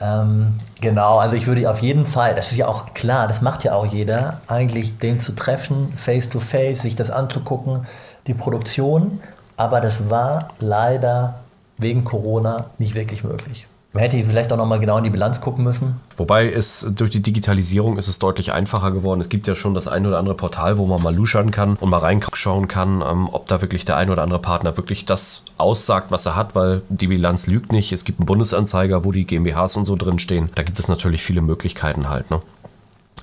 ähm, 0.01 0.59
genau, 0.81 1.19
also 1.19 1.37
ich 1.37 1.47
würde 1.47 1.71
auf 1.71 1.79
jeden 1.81 2.07
Fall, 2.07 2.35
das 2.35 2.51
ist 2.53 2.57
ja 2.59 2.67
auch 2.67 2.95
klar, 2.95 3.29
das 3.29 3.41
macht 3.43 3.65
ja 3.65 3.75
auch 3.75 3.87
jeder, 3.87 4.41
eigentlich 4.47 4.99
den 4.99 5.21
zu 5.21 5.33
treffen, 5.33 5.93
face 5.97 6.29
to 6.29 6.41
face, 6.41 6.83
sich 6.83 6.97
das 6.97 7.11
anzugucken, 7.11 7.87
die 8.27 8.35
Produktion, 8.35 9.21
aber 9.57 9.81
das 9.81 10.11
war 10.11 10.49
leider 10.59 11.35
wegen 11.79 12.05
Corona 12.05 12.67
nicht 12.79 12.95
wirklich 12.95 13.25
möglich. 13.25 13.67
Man 13.95 14.03
hätte 14.03 14.17
vielleicht 14.25 14.53
auch 14.53 14.57
nochmal 14.57 14.81
genau 14.81 14.99
in 14.99 15.05
die 15.05 15.11
Bilanz 15.11 15.41
gucken 15.41 15.63
müssen. 15.63 16.01
Wobei 16.17 16.51
es 16.51 16.85
durch 16.97 17.11
die 17.11 17.23
Digitalisierung 17.23 17.97
ist 17.97 18.09
es 18.09 18.19
deutlich 18.19 18.53
einfacher 18.53 18.91
geworden. 18.91 19.21
Es 19.21 19.29
gibt 19.29 19.47
ja 19.47 19.55
schon 19.55 19.73
das 19.73 19.87
ein 19.87 20.05
oder 20.05 20.19
andere 20.19 20.35
Portal, 20.35 20.79
wo 20.79 20.87
man 20.87 21.01
mal 21.01 21.15
luschern 21.15 21.53
kann 21.53 21.77
und 21.77 21.91
mal 21.91 21.99
reinschauen 21.99 22.67
kann, 22.67 23.03
ähm, 23.03 23.29
ob 23.31 23.47
da 23.47 23.63
wirklich 23.63 23.85
der 23.85 23.97
ein 23.97 24.11
oder 24.11 24.23
andere 24.23 24.41
Partner 24.41 24.77
wirklich 24.77 25.05
das 25.05 25.45
aussagt, 25.59 26.11
was 26.11 26.27
er 26.27 26.35
hat, 26.35 26.57
weil 26.57 26.83
die 26.89 27.07
Bilanz 27.07 27.47
lügt 27.47 27.71
nicht. 27.71 27.93
Es 27.93 28.05
gibt 28.05 28.19
einen 28.19 28.27
Bundesanzeiger, 28.27 29.05
wo 29.05 29.13
die 29.13 29.27
GmbHs 29.27 29.77
und 29.77 29.85
so 29.85 29.95
drin 29.95 30.19
stehen. 30.19 30.51
Da 30.57 30.65
gibt 30.65 30.81
es 30.81 30.89
natürlich 30.89 31.23
viele 31.23 31.41
Möglichkeiten 31.41 32.09
halt. 32.09 32.33
Ne? 32.33 32.41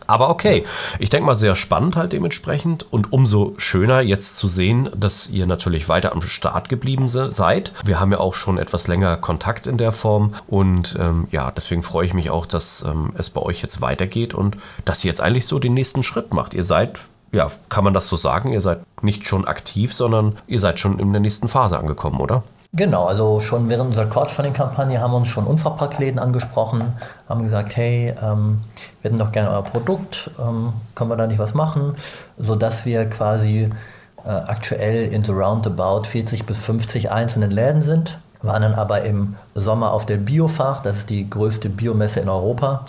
Aber 0.08 0.30
okay, 0.30 0.64
ich 1.00 1.10
denke 1.10 1.26
mal 1.26 1.36
sehr 1.36 1.56
spannend 1.56 1.96
halt 1.96 2.14
dementsprechend 2.14 2.86
und 2.92 3.14
umso 3.14 3.54
schöner 3.58 4.02
jetzt 4.02 4.38
zu 4.38 4.48
sehen, 4.48 4.90
dass 4.96 5.30
ihr 5.30 5.46
natürlich 5.46 5.90
weiter 5.90 6.12
am 6.12 6.22
Start 6.22 6.70
geblieben 6.70 7.08
se- 7.08 7.32
seid. 7.32 7.72
Wir 7.86 8.00
haben 8.00 8.12
ja 8.12 8.20
auch 8.20 8.34
schon 8.34 8.58
etwas 8.58 8.88
länger 8.88 9.18
Kontakt 9.18 9.68
in 9.68 9.78
der 9.78 9.92
Form 9.92 10.34
und 10.48 10.98
ähm, 11.00 11.28
ja, 11.32 11.52
deswegen 11.52 11.84
freue 11.84 12.06
ich 12.06 12.14
mich 12.14 12.30
auch, 12.30 12.46
dass 12.46 12.84
ähm, 12.88 13.14
es 13.18 13.30
bei 13.30 13.42
euch 13.42 13.62
jetzt 13.62 13.82
weitergeht 13.82 14.34
und 14.34 14.58
dass 14.86 15.04
ihr 15.04 15.10
jetzt 15.10 15.22
eigentlich 15.22 15.46
so 15.48 15.60
den 15.60 15.74
nächsten 15.74 16.04
Schritt 16.04 16.34
macht. 16.34 16.54
Ihr 16.54 16.64
seid, 16.64 17.00
ja, 17.32 17.50
kann 17.70 17.84
man 17.84 17.94
das 17.94 18.10
so 18.10 18.16
sagen, 18.16 18.52
ihr 18.52 18.62
seid 18.62 18.80
nicht 19.02 19.26
schon 19.26 19.48
aktiv, 19.48 19.94
sondern 19.94 20.36
ihr 20.48 20.60
seid 20.60 20.80
schon 20.80 21.00
in 21.00 21.12
der 21.14 21.22
nächsten 21.22 21.48
Phase 21.48 21.78
angekommen, 21.80 22.20
oder? 22.20 22.44
Genau, 22.74 23.06
also 23.06 23.42
schon 23.42 23.70
während 23.70 23.90
unserer 23.90 24.06
Crowdfunding-Kampagne 24.06 25.02
haben 25.02 25.14
uns 25.14 25.28
schon 25.28 25.46
Unverpacktläden 25.46 26.20
angesprochen, 26.20 26.94
haben 27.28 27.44
gesagt, 27.44 27.76
hey, 27.76 28.16
ähm, 28.24 28.62
wir 29.02 29.10
hätten 29.10 29.18
doch 29.18 29.34
gerne 29.34 29.50
euer 29.50 29.64
Produkt, 29.64 30.32
ähm, 30.40 30.72
können 30.96 31.10
wir 31.10 31.18
da 31.18 31.28
nicht 31.28 31.40
was 31.40 31.54
machen, 31.54 31.98
sodass 32.38 32.86
wir 32.86 33.10
quasi 33.10 33.70
äh, 34.24 34.30
aktuell 34.30 35.12
in 35.12 35.22
so 35.22 35.34
roundabout 35.34 36.04
40 36.04 36.46
bis 36.46 36.64
50 36.64 37.12
einzelnen 37.12 37.52
Läden 37.52 37.82
sind, 37.82 38.20
waren 38.42 38.62
dann 38.62 38.76
aber 38.76 39.02
im 39.02 39.36
Sommer 39.54 39.92
auf 39.92 40.06
der 40.06 40.18
Biofach, 40.18 40.82
das 40.82 41.00
ist 41.00 41.10
die 41.10 41.30
größte 41.30 41.68
Biomesse 41.68 42.22
in 42.22 42.30
Europa, 42.30 42.86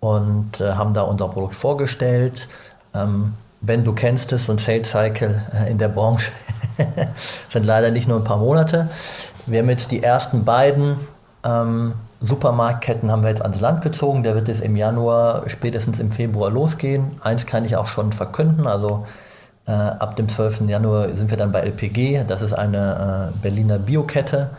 und 0.00 0.62
äh, 0.62 0.72
haben 0.72 0.94
da 0.94 1.02
unser 1.02 1.28
Produkt 1.28 1.56
vorgestellt. 1.56 2.48
Ähm, 2.94 3.34
Ben, 3.62 3.84
du 3.84 3.92
kennst 3.92 4.32
es, 4.32 4.46
so 4.46 4.52
ein 4.52 4.58
Sales 4.58 4.90
Cycle 4.90 5.42
äh, 5.52 5.70
in 5.70 5.76
der 5.76 5.88
Branche 5.88 6.32
sind 7.50 7.64
leider 7.64 7.90
nicht 7.90 8.08
nur 8.08 8.18
ein 8.18 8.24
paar 8.24 8.38
Monate. 8.38 8.88
Wir 9.46 9.60
haben 9.60 9.70
jetzt 9.70 9.90
die 9.90 10.02
ersten 10.02 10.44
beiden 10.44 10.96
ähm, 11.44 11.94
Supermarktketten 12.20 13.10
haben 13.10 13.22
wir 13.22 13.30
jetzt 13.30 13.42
ans 13.42 13.60
Land 13.60 13.82
gezogen. 13.82 14.22
Der 14.22 14.34
wird 14.34 14.48
jetzt 14.48 14.60
im 14.60 14.76
Januar, 14.76 15.48
spätestens 15.48 16.00
im 16.00 16.10
Februar 16.10 16.50
losgehen. 16.50 17.12
Eins 17.22 17.46
kann 17.46 17.64
ich 17.64 17.76
auch 17.76 17.86
schon 17.86 18.12
verkünden. 18.12 18.66
Also 18.66 19.06
äh, 19.66 19.72
ab 19.72 20.16
dem 20.16 20.28
12. 20.28 20.68
Januar 20.68 21.08
sind 21.10 21.30
wir 21.30 21.38
dann 21.38 21.50
bei 21.50 21.60
LPG. 21.60 22.24
Das 22.26 22.42
ist 22.42 22.52
eine 22.52 23.30
äh, 23.32 23.38
Berliner 23.42 23.78
Biokette. 23.78 24.50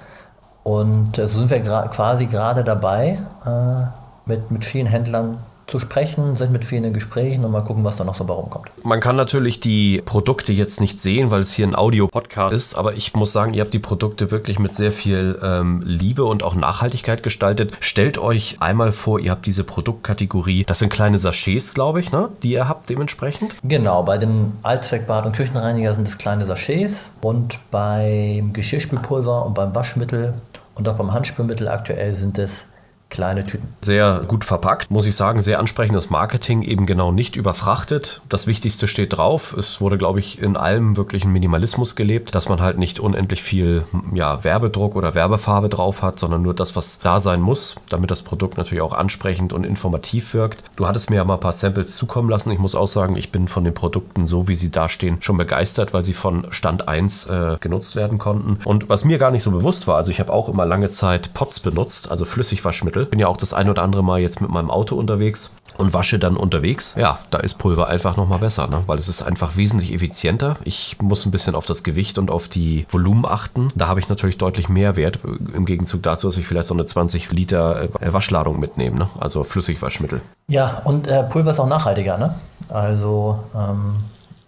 Und 0.63 1.19
äh, 1.19 1.27
so 1.27 1.39
sind 1.39 1.51
wir 1.51 1.59
quasi 1.59 2.25
gerade 2.25 2.63
dabei, 2.63 3.19
äh, 3.45 3.85
mit, 4.25 4.49
mit 4.49 4.65
vielen 4.65 4.87
Händlern 4.87 5.37
zu 5.67 5.79
sprechen, 5.79 6.35
sind 6.35 6.51
mit 6.51 6.65
vielen 6.65 6.83
in 6.83 6.93
Gesprächen 6.93 7.45
und 7.45 7.51
mal 7.51 7.61
gucken, 7.61 7.83
was 7.83 7.97
da 7.97 8.03
noch 8.03 8.17
so 8.17 8.23
bei 8.25 8.33
rumkommt. 8.33 8.69
Man 8.83 8.99
kann 8.99 9.15
natürlich 9.15 9.59
die 9.59 10.01
Produkte 10.03 10.53
jetzt 10.53 10.81
nicht 10.81 10.99
sehen, 10.99 11.31
weil 11.31 11.41
es 11.41 11.53
hier 11.53 11.65
ein 11.65 11.75
Audio-Podcast 11.75 12.53
ist, 12.53 12.77
aber 12.77 12.93
ich 12.93 13.13
muss 13.13 13.31
sagen, 13.31 13.53
ihr 13.53 13.61
habt 13.61 13.73
die 13.73 13.79
Produkte 13.79 14.31
wirklich 14.31 14.59
mit 14.59 14.75
sehr 14.75 14.91
viel 14.91 15.39
ähm, 15.41 15.81
Liebe 15.85 16.25
und 16.25 16.43
auch 16.43 16.55
Nachhaltigkeit 16.55 17.23
gestaltet. 17.23 17.71
Stellt 17.79 18.17
euch 18.17 18.57
einmal 18.59 18.91
vor, 18.91 19.19
ihr 19.19 19.31
habt 19.31 19.45
diese 19.45 19.63
Produktkategorie, 19.63 20.65
das 20.65 20.79
sind 20.79 20.91
kleine 20.91 21.19
Sachets, 21.19 21.73
glaube 21.73 21.99
ich, 21.99 22.11
ne, 22.11 22.29
die 22.43 22.51
ihr 22.51 22.67
habt 22.67 22.89
dementsprechend. 22.89 23.55
Genau, 23.63 24.03
bei 24.03 24.17
dem 24.17 24.53
Allzweckbad 24.63 25.25
und 25.25 25.35
Küchenreiniger 25.35 25.93
sind 25.93 26.07
es 26.07 26.17
kleine 26.17 26.45
Sachets 26.45 27.09
und 27.21 27.59
beim 27.71 28.53
Geschirrspülpulver 28.53 29.45
und 29.45 29.53
beim 29.53 29.73
Waschmittel 29.73 30.33
und 30.75 30.87
auch 30.89 30.95
beim 30.95 31.13
Handspülmittel 31.13 31.67
aktuell 31.67 32.15
sind 32.15 32.37
es 32.39 32.65
kleine 33.11 33.45
Tüten. 33.45 33.67
Sehr 33.81 34.23
gut 34.27 34.43
verpackt, 34.43 34.89
muss 34.89 35.05
ich 35.05 35.15
sagen. 35.15 35.41
Sehr 35.41 35.59
ansprechendes 35.59 36.09
Marketing, 36.09 36.63
eben 36.63 36.87
genau 36.87 37.11
nicht 37.11 37.35
überfrachtet. 37.35 38.21
Das 38.29 38.47
Wichtigste 38.47 38.87
steht 38.87 39.17
drauf. 39.17 39.53
Es 39.55 39.81
wurde, 39.81 39.97
glaube 39.97 40.19
ich, 40.19 40.41
in 40.41 40.57
allem 40.57 40.97
wirklich 40.97 41.25
ein 41.25 41.31
Minimalismus 41.31 41.95
gelebt, 41.95 42.33
dass 42.33 42.49
man 42.49 42.61
halt 42.61 42.79
nicht 42.79 42.99
unendlich 42.99 43.43
viel 43.43 43.83
ja, 44.13 44.43
Werbedruck 44.43 44.95
oder 44.95 45.13
Werbefarbe 45.13 45.69
drauf 45.69 46.01
hat, 46.01 46.17
sondern 46.17 46.41
nur 46.41 46.53
das, 46.53 46.75
was 46.75 46.99
da 46.99 47.19
sein 47.19 47.41
muss, 47.41 47.75
damit 47.89 48.09
das 48.09 48.21
Produkt 48.21 48.57
natürlich 48.57 48.81
auch 48.81 48.93
ansprechend 48.93 49.53
und 49.53 49.65
informativ 49.65 50.33
wirkt. 50.33 50.63
Du 50.77 50.87
hattest 50.87 51.09
mir 51.09 51.17
ja 51.17 51.25
mal 51.25 51.35
ein 51.35 51.39
paar 51.41 51.51
Samples 51.51 51.95
zukommen 51.95 52.29
lassen. 52.29 52.51
Ich 52.51 52.59
muss 52.59 52.75
auch 52.75 52.87
sagen, 52.87 53.17
ich 53.17 53.31
bin 53.31 53.49
von 53.49 53.65
den 53.65 53.73
Produkten, 53.73 54.25
so 54.25 54.47
wie 54.47 54.55
sie 54.55 54.71
da 54.71 54.87
stehen, 54.87 55.21
schon 55.21 55.37
begeistert, 55.37 55.93
weil 55.93 56.03
sie 56.03 56.13
von 56.13 56.47
Stand 56.51 56.87
1 56.87 57.25
äh, 57.25 57.57
genutzt 57.59 57.97
werden 57.97 58.17
konnten. 58.17 58.57
Und 58.63 58.87
was 58.87 59.03
mir 59.03 59.17
gar 59.17 59.31
nicht 59.31 59.43
so 59.43 59.51
bewusst 59.51 59.87
war, 59.87 59.97
also 59.97 60.11
ich 60.11 60.21
habe 60.21 60.31
auch 60.31 60.47
immer 60.47 60.65
lange 60.65 60.91
Zeit 60.91 61.33
Pots 61.33 61.59
benutzt, 61.59 62.09
also 62.09 62.23
Flüssigwaschmittel 62.23 63.00
Waschmittel. 63.01 63.05
Bin 63.05 63.19
ja 63.19 63.27
auch 63.27 63.37
das 63.37 63.53
ein 63.53 63.69
oder 63.69 63.83
andere 63.83 64.03
Mal 64.03 64.19
jetzt 64.19 64.41
mit 64.41 64.49
meinem 64.49 64.69
Auto 64.69 64.95
unterwegs 64.95 65.51
und 65.77 65.93
wasche 65.93 66.19
dann 66.19 66.37
unterwegs. 66.37 66.95
Ja, 66.97 67.19
da 67.29 67.39
ist 67.39 67.57
Pulver 67.57 67.87
einfach 67.87 68.17
nochmal 68.17 68.39
besser, 68.39 68.67
ne? 68.67 68.83
weil 68.87 68.99
es 68.99 69.07
ist 69.07 69.23
einfach 69.23 69.57
wesentlich 69.57 69.93
effizienter. 69.93 70.57
Ich 70.63 70.97
muss 71.01 71.25
ein 71.25 71.31
bisschen 71.31 71.55
auf 71.55 71.65
das 71.65 71.83
Gewicht 71.83 72.17
und 72.17 72.29
auf 72.29 72.47
die 72.47 72.85
Volumen 72.89 73.25
achten. 73.25 73.69
Da 73.75 73.87
habe 73.87 73.99
ich 73.99 74.09
natürlich 74.09 74.37
deutlich 74.37 74.69
mehr 74.69 74.95
Wert 74.95 75.19
im 75.53 75.65
Gegenzug 75.65 76.03
dazu, 76.03 76.27
dass 76.27 76.37
ich 76.37 76.45
vielleicht 76.45 76.67
so 76.67 76.73
eine 76.73 76.85
20 76.85 77.31
Liter 77.31 77.83
äh, 77.83 78.13
Waschladung 78.13 78.59
mitnehme, 78.59 78.97
ne? 78.97 79.09
also 79.19 79.43
Flüssigwaschmittel. 79.43 80.21
Ja, 80.47 80.81
und 80.83 81.07
äh, 81.07 81.23
Pulver 81.23 81.51
ist 81.51 81.59
auch 81.59 81.67
nachhaltiger. 81.67 82.17
Ne? 82.17 82.35
Also 82.69 83.39
ähm, 83.55 83.95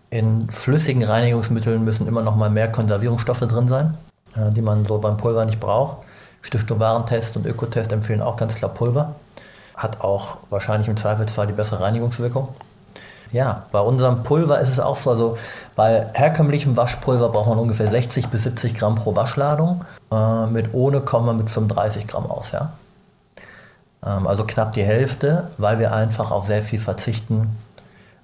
in 0.10 0.50
flüssigen 0.50 1.04
Reinigungsmitteln 1.04 1.84
müssen 1.84 2.08
immer 2.08 2.22
noch 2.22 2.36
mal 2.36 2.50
mehr 2.50 2.72
Konservierungsstoffe 2.72 3.40
drin 3.40 3.68
sein, 3.68 3.98
äh, 4.36 4.52
die 4.52 4.62
man 4.62 4.86
so 4.86 5.00
beim 5.00 5.18
Pulver 5.18 5.46
nicht 5.46 5.60
braucht. 5.60 5.98
Stiftung 6.44 6.80
Warentest 6.80 7.36
und 7.36 7.48
Ökotest 7.48 7.92
empfehlen 7.92 8.22
auch 8.22 8.38
ganz 8.38 8.56
klar 8.56 8.72
Pulver. 8.72 9.16
Hat 9.76 10.02
auch 10.02 10.38
wahrscheinlich 10.52 10.88
im 10.88 10.98
Zweifelsfall 10.98 11.48
die 11.48 11.54
bessere 11.54 11.80
Reinigungswirkung. 11.82 12.50
Ja, 13.32 13.64
bei 13.72 13.80
unserem 13.80 14.22
Pulver 14.22 14.60
ist 14.60 14.70
es 14.70 14.80
auch 14.80 14.96
so, 14.96 15.10
also 15.10 15.38
bei 15.76 16.06
herkömmlichem 16.14 16.78
Waschpulver 16.78 17.30
braucht 17.30 17.50
man 17.50 17.58
ungefähr 17.58 17.88
60 17.88 18.28
bis 18.28 18.44
70 18.44 18.76
Gramm 18.76 18.94
pro 18.94 19.16
Waschladung. 19.16 19.84
Äh, 20.12 20.46
mit 20.46 20.74
ohne 20.74 21.02
kommen 21.02 21.26
wir 21.26 21.34
mit 21.34 21.50
35 21.50 22.06
Gramm 22.06 22.30
aus. 22.30 22.52
Ja? 22.52 22.74
Ähm, 24.06 24.28
also 24.28 24.44
knapp 24.46 24.74
die 24.74 24.84
Hälfte, 24.84 25.50
weil 25.58 25.80
wir 25.80 25.94
einfach 25.94 26.30
auf 26.30 26.46
sehr 26.46 26.62
viel 26.62 26.80
verzichten. 26.80 27.58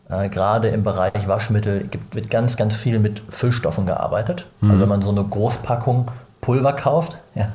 Äh, 0.09 0.29
gerade 0.29 0.67
im 0.67 0.83
Bereich 0.83 1.27
Waschmittel 1.27 1.85
gibt, 1.85 2.13
wird 2.13 2.29
ganz, 2.29 2.55
ganz 2.55 2.75
viel 2.75 2.99
mit 2.99 3.23
Füllstoffen 3.29 3.87
gearbeitet. 3.87 4.45
Mhm. 4.61 4.69
Also 4.69 4.81
wenn 4.81 4.89
man 4.89 5.01
so 5.01 5.09
eine 5.09 5.23
Großpackung 5.23 6.09
Pulver 6.41 6.73
kauft, 6.73 7.17
ja, 7.33 7.47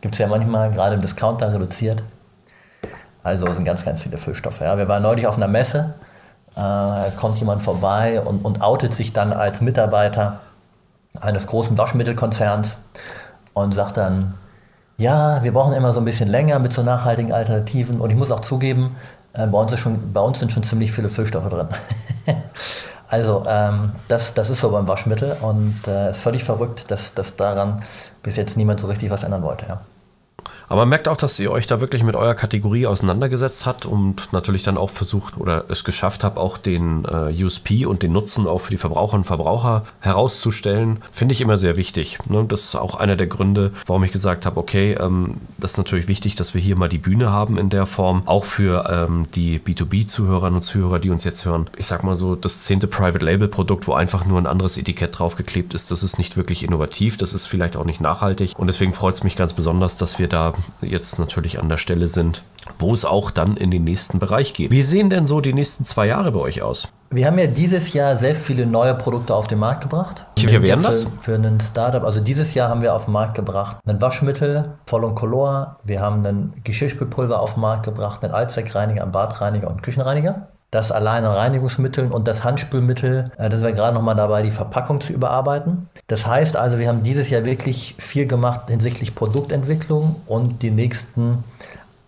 Gibt 0.00 0.14
es 0.14 0.18
ja 0.18 0.26
manchmal 0.26 0.70
gerade 0.72 0.94
im 0.94 1.02
Discounter 1.02 1.52
reduziert. 1.52 2.02
Also 3.22 3.52
sind 3.52 3.64
ganz, 3.64 3.84
ganz 3.84 4.02
viele 4.02 4.16
Füllstoffe. 4.16 4.60
Ja. 4.60 4.78
Wir 4.78 4.88
waren 4.88 5.02
neulich 5.02 5.26
auf 5.26 5.36
einer 5.36 5.48
Messe, 5.48 5.94
äh, 6.56 7.10
kommt 7.18 7.38
jemand 7.38 7.62
vorbei 7.62 8.20
und, 8.20 8.44
und 8.44 8.62
outet 8.62 8.94
sich 8.94 9.12
dann 9.12 9.32
als 9.32 9.60
Mitarbeiter 9.60 10.40
eines 11.20 11.46
großen 11.46 11.76
Waschmittelkonzerns 11.76 12.76
und 13.52 13.74
sagt 13.74 13.96
dann, 13.96 14.34
ja, 14.96 15.42
wir 15.42 15.52
brauchen 15.52 15.72
immer 15.74 15.92
so 15.92 15.98
ein 15.98 16.04
bisschen 16.04 16.28
länger 16.28 16.58
mit 16.58 16.72
so 16.72 16.82
nachhaltigen 16.82 17.32
Alternativen 17.32 18.00
und 18.00 18.10
ich 18.10 18.16
muss 18.16 18.30
auch 18.30 18.40
zugeben, 18.40 18.96
äh, 19.32 19.46
bei, 19.46 19.58
uns 19.58 19.78
schon, 19.78 20.12
bei 20.12 20.20
uns 20.20 20.38
sind 20.38 20.52
schon 20.52 20.62
ziemlich 20.62 20.92
viele 20.92 21.08
Füllstoffe 21.08 21.48
drin. 21.48 21.68
also 23.10 23.44
ähm, 23.48 23.92
das, 24.08 24.34
das 24.34 24.50
ist 24.50 24.60
so 24.60 24.70
beim 24.70 24.86
Waschmittel 24.86 25.36
und 25.42 25.80
es 25.82 25.88
äh, 25.88 26.10
ist 26.10 26.18
völlig 26.18 26.44
verrückt, 26.44 26.90
dass, 26.90 27.12
dass 27.12 27.36
daran 27.36 27.82
bis 28.22 28.36
jetzt 28.36 28.56
niemand 28.56 28.80
so 28.80 28.86
richtig 28.86 29.10
was 29.10 29.24
ändern 29.24 29.42
wollte. 29.42 29.66
Ja. 29.68 29.80
Aber 30.70 30.86
merkt 30.86 31.08
auch, 31.08 31.16
dass 31.16 31.36
ihr 31.40 31.50
euch 31.50 31.66
da 31.66 31.80
wirklich 31.80 32.04
mit 32.04 32.14
eurer 32.14 32.36
Kategorie 32.36 32.86
auseinandergesetzt 32.86 33.66
habt 33.66 33.86
und 33.86 34.32
natürlich 34.32 34.62
dann 34.62 34.78
auch 34.78 34.88
versucht 34.88 35.36
oder 35.36 35.64
es 35.68 35.82
geschafft 35.82 36.22
habt, 36.22 36.38
auch 36.38 36.58
den 36.58 37.04
äh, 37.06 37.44
USP 37.44 37.86
und 37.86 38.04
den 38.04 38.12
Nutzen 38.12 38.46
auch 38.46 38.58
für 38.58 38.70
die 38.70 38.76
Verbraucherinnen 38.76 39.22
und 39.22 39.26
Verbraucher 39.26 39.82
herauszustellen. 39.98 40.98
Finde 41.10 41.32
ich 41.32 41.40
immer 41.40 41.58
sehr 41.58 41.76
wichtig. 41.76 42.18
Ne? 42.28 42.44
Das 42.46 42.62
ist 42.62 42.76
auch 42.76 42.94
einer 42.94 43.16
der 43.16 43.26
Gründe, 43.26 43.72
warum 43.86 44.04
ich 44.04 44.12
gesagt 44.12 44.46
habe, 44.46 44.60
okay, 44.60 44.92
ähm, 44.92 45.38
das 45.58 45.72
ist 45.72 45.78
natürlich 45.78 46.06
wichtig, 46.06 46.36
dass 46.36 46.54
wir 46.54 46.60
hier 46.60 46.76
mal 46.76 46.88
die 46.88 46.98
Bühne 46.98 47.32
haben 47.32 47.58
in 47.58 47.68
der 47.68 47.86
Form, 47.86 48.22
auch 48.26 48.44
für 48.44 48.88
ähm, 48.88 49.26
die 49.34 49.58
B2B-Zuhörerinnen 49.58 50.54
und 50.54 50.62
Zuhörer, 50.62 51.00
die 51.00 51.10
uns 51.10 51.24
jetzt 51.24 51.44
hören. 51.46 51.68
Ich 51.78 51.88
sag 51.88 52.04
mal 52.04 52.14
so, 52.14 52.36
das 52.36 52.62
zehnte 52.62 52.86
Private 52.86 53.24
Label 53.24 53.48
Produkt, 53.48 53.88
wo 53.88 53.94
einfach 53.94 54.24
nur 54.24 54.38
ein 54.38 54.46
anderes 54.46 54.76
Etikett 54.78 55.18
draufgeklebt 55.18 55.74
ist, 55.74 55.90
das 55.90 56.04
ist 56.04 56.16
nicht 56.18 56.36
wirklich 56.36 56.62
innovativ, 56.62 57.16
das 57.16 57.34
ist 57.34 57.46
vielleicht 57.46 57.76
auch 57.76 57.84
nicht 57.84 58.00
nachhaltig 58.00 58.52
und 58.56 58.68
deswegen 58.68 58.92
freut 58.92 59.14
es 59.14 59.24
mich 59.24 59.34
ganz 59.34 59.52
besonders, 59.52 59.96
dass 59.96 60.20
wir 60.20 60.28
da 60.28 60.54
jetzt 60.80 61.18
natürlich 61.18 61.60
an 61.60 61.68
der 61.68 61.76
Stelle 61.76 62.08
sind, 62.08 62.42
wo 62.78 62.92
es 62.92 63.04
auch 63.04 63.30
dann 63.30 63.56
in 63.56 63.70
den 63.70 63.84
nächsten 63.84 64.18
Bereich 64.18 64.52
geht. 64.52 64.70
Wie 64.70 64.82
sehen 64.82 65.10
denn 65.10 65.26
so 65.26 65.40
die 65.40 65.52
nächsten 65.52 65.84
zwei 65.84 66.06
Jahre 66.06 66.32
bei 66.32 66.40
euch 66.40 66.62
aus? 66.62 66.88
Wir 67.10 67.26
haben 67.26 67.38
ja 67.38 67.46
dieses 67.46 67.92
Jahr 67.92 68.16
sehr 68.16 68.36
viele 68.36 68.66
neue 68.66 68.94
Produkte 68.94 69.34
auf 69.34 69.48
den 69.48 69.58
Markt 69.58 69.82
gebracht. 69.82 70.24
Welche 70.36 70.62
wären 70.62 70.82
das? 70.82 71.06
Für 71.22 71.34
einen 71.34 71.58
Startup. 71.58 72.04
Also 72.04 72.20
dieses 72.20 72.54
Jahr 72.54 72.68
haben 72.68 72.82
wir 72.82 72.94
auf 72.94 73.06
den 73.06 73.12
Markt 73.12 73.34
gebracht 73.34 73.78
ein 73.86 74.00
Waschmittel, 74.00 74.72
Voll 74.86 75.04
und 75.04 75.16
Color. 75.16 75.76
Wir 75.84 76.00
haben 76.00 76.24
ein 76.24 76.52
Geschirrspülpulver 76.62 77.40
auf 77.40 77.54
den 77.54 77.62
Markt 77.62 77.84
gebracht, 77.84 78.22
einen 78.22 78.32
Allzweckreiniger, 78.32 79.02
einen 79.02 79.12
Badreiniger 79.12 79.66
und 79.66 79.74
einen 79.74 79.82
Küchenreiniger. 79.82 80.48
Das 80.70 80.92
allein 80.92 81.24
an 81.24 81.32
Reinigungsmitteln 81.32 82.12
und 82.12 82.28
das 82.28 82.44
Handspülmittel, 82.44 83.32
äh, 83.38 83.48
das 83.50 83.62
wir 83.62 83.72
gerade 83.72 83.94
nochmal 83.94 84.14
dabei, 84.14 84.42
die 84.42 84.50
Verpackung 84.50 85.00
zu 85.00 85.12
überarbeiten. 85.12 85.88
Das 86.06 86.26
heißt 86.26 86.56
also, 86.56 86.78
wir 86.78 86.88
haben 86.88 87.02
dieses 87.02 87.28
Jahr 87.30 87.44
wirklich 87.44 87.96
viel 87.98 88.26
gemacht 88.26 88.70
hinsichtlich 88.70 89.14
Produktentwicklung 89.14 90.16
und 90.26 90.62
die 90.62 90.70
nächsten 90.70 91.44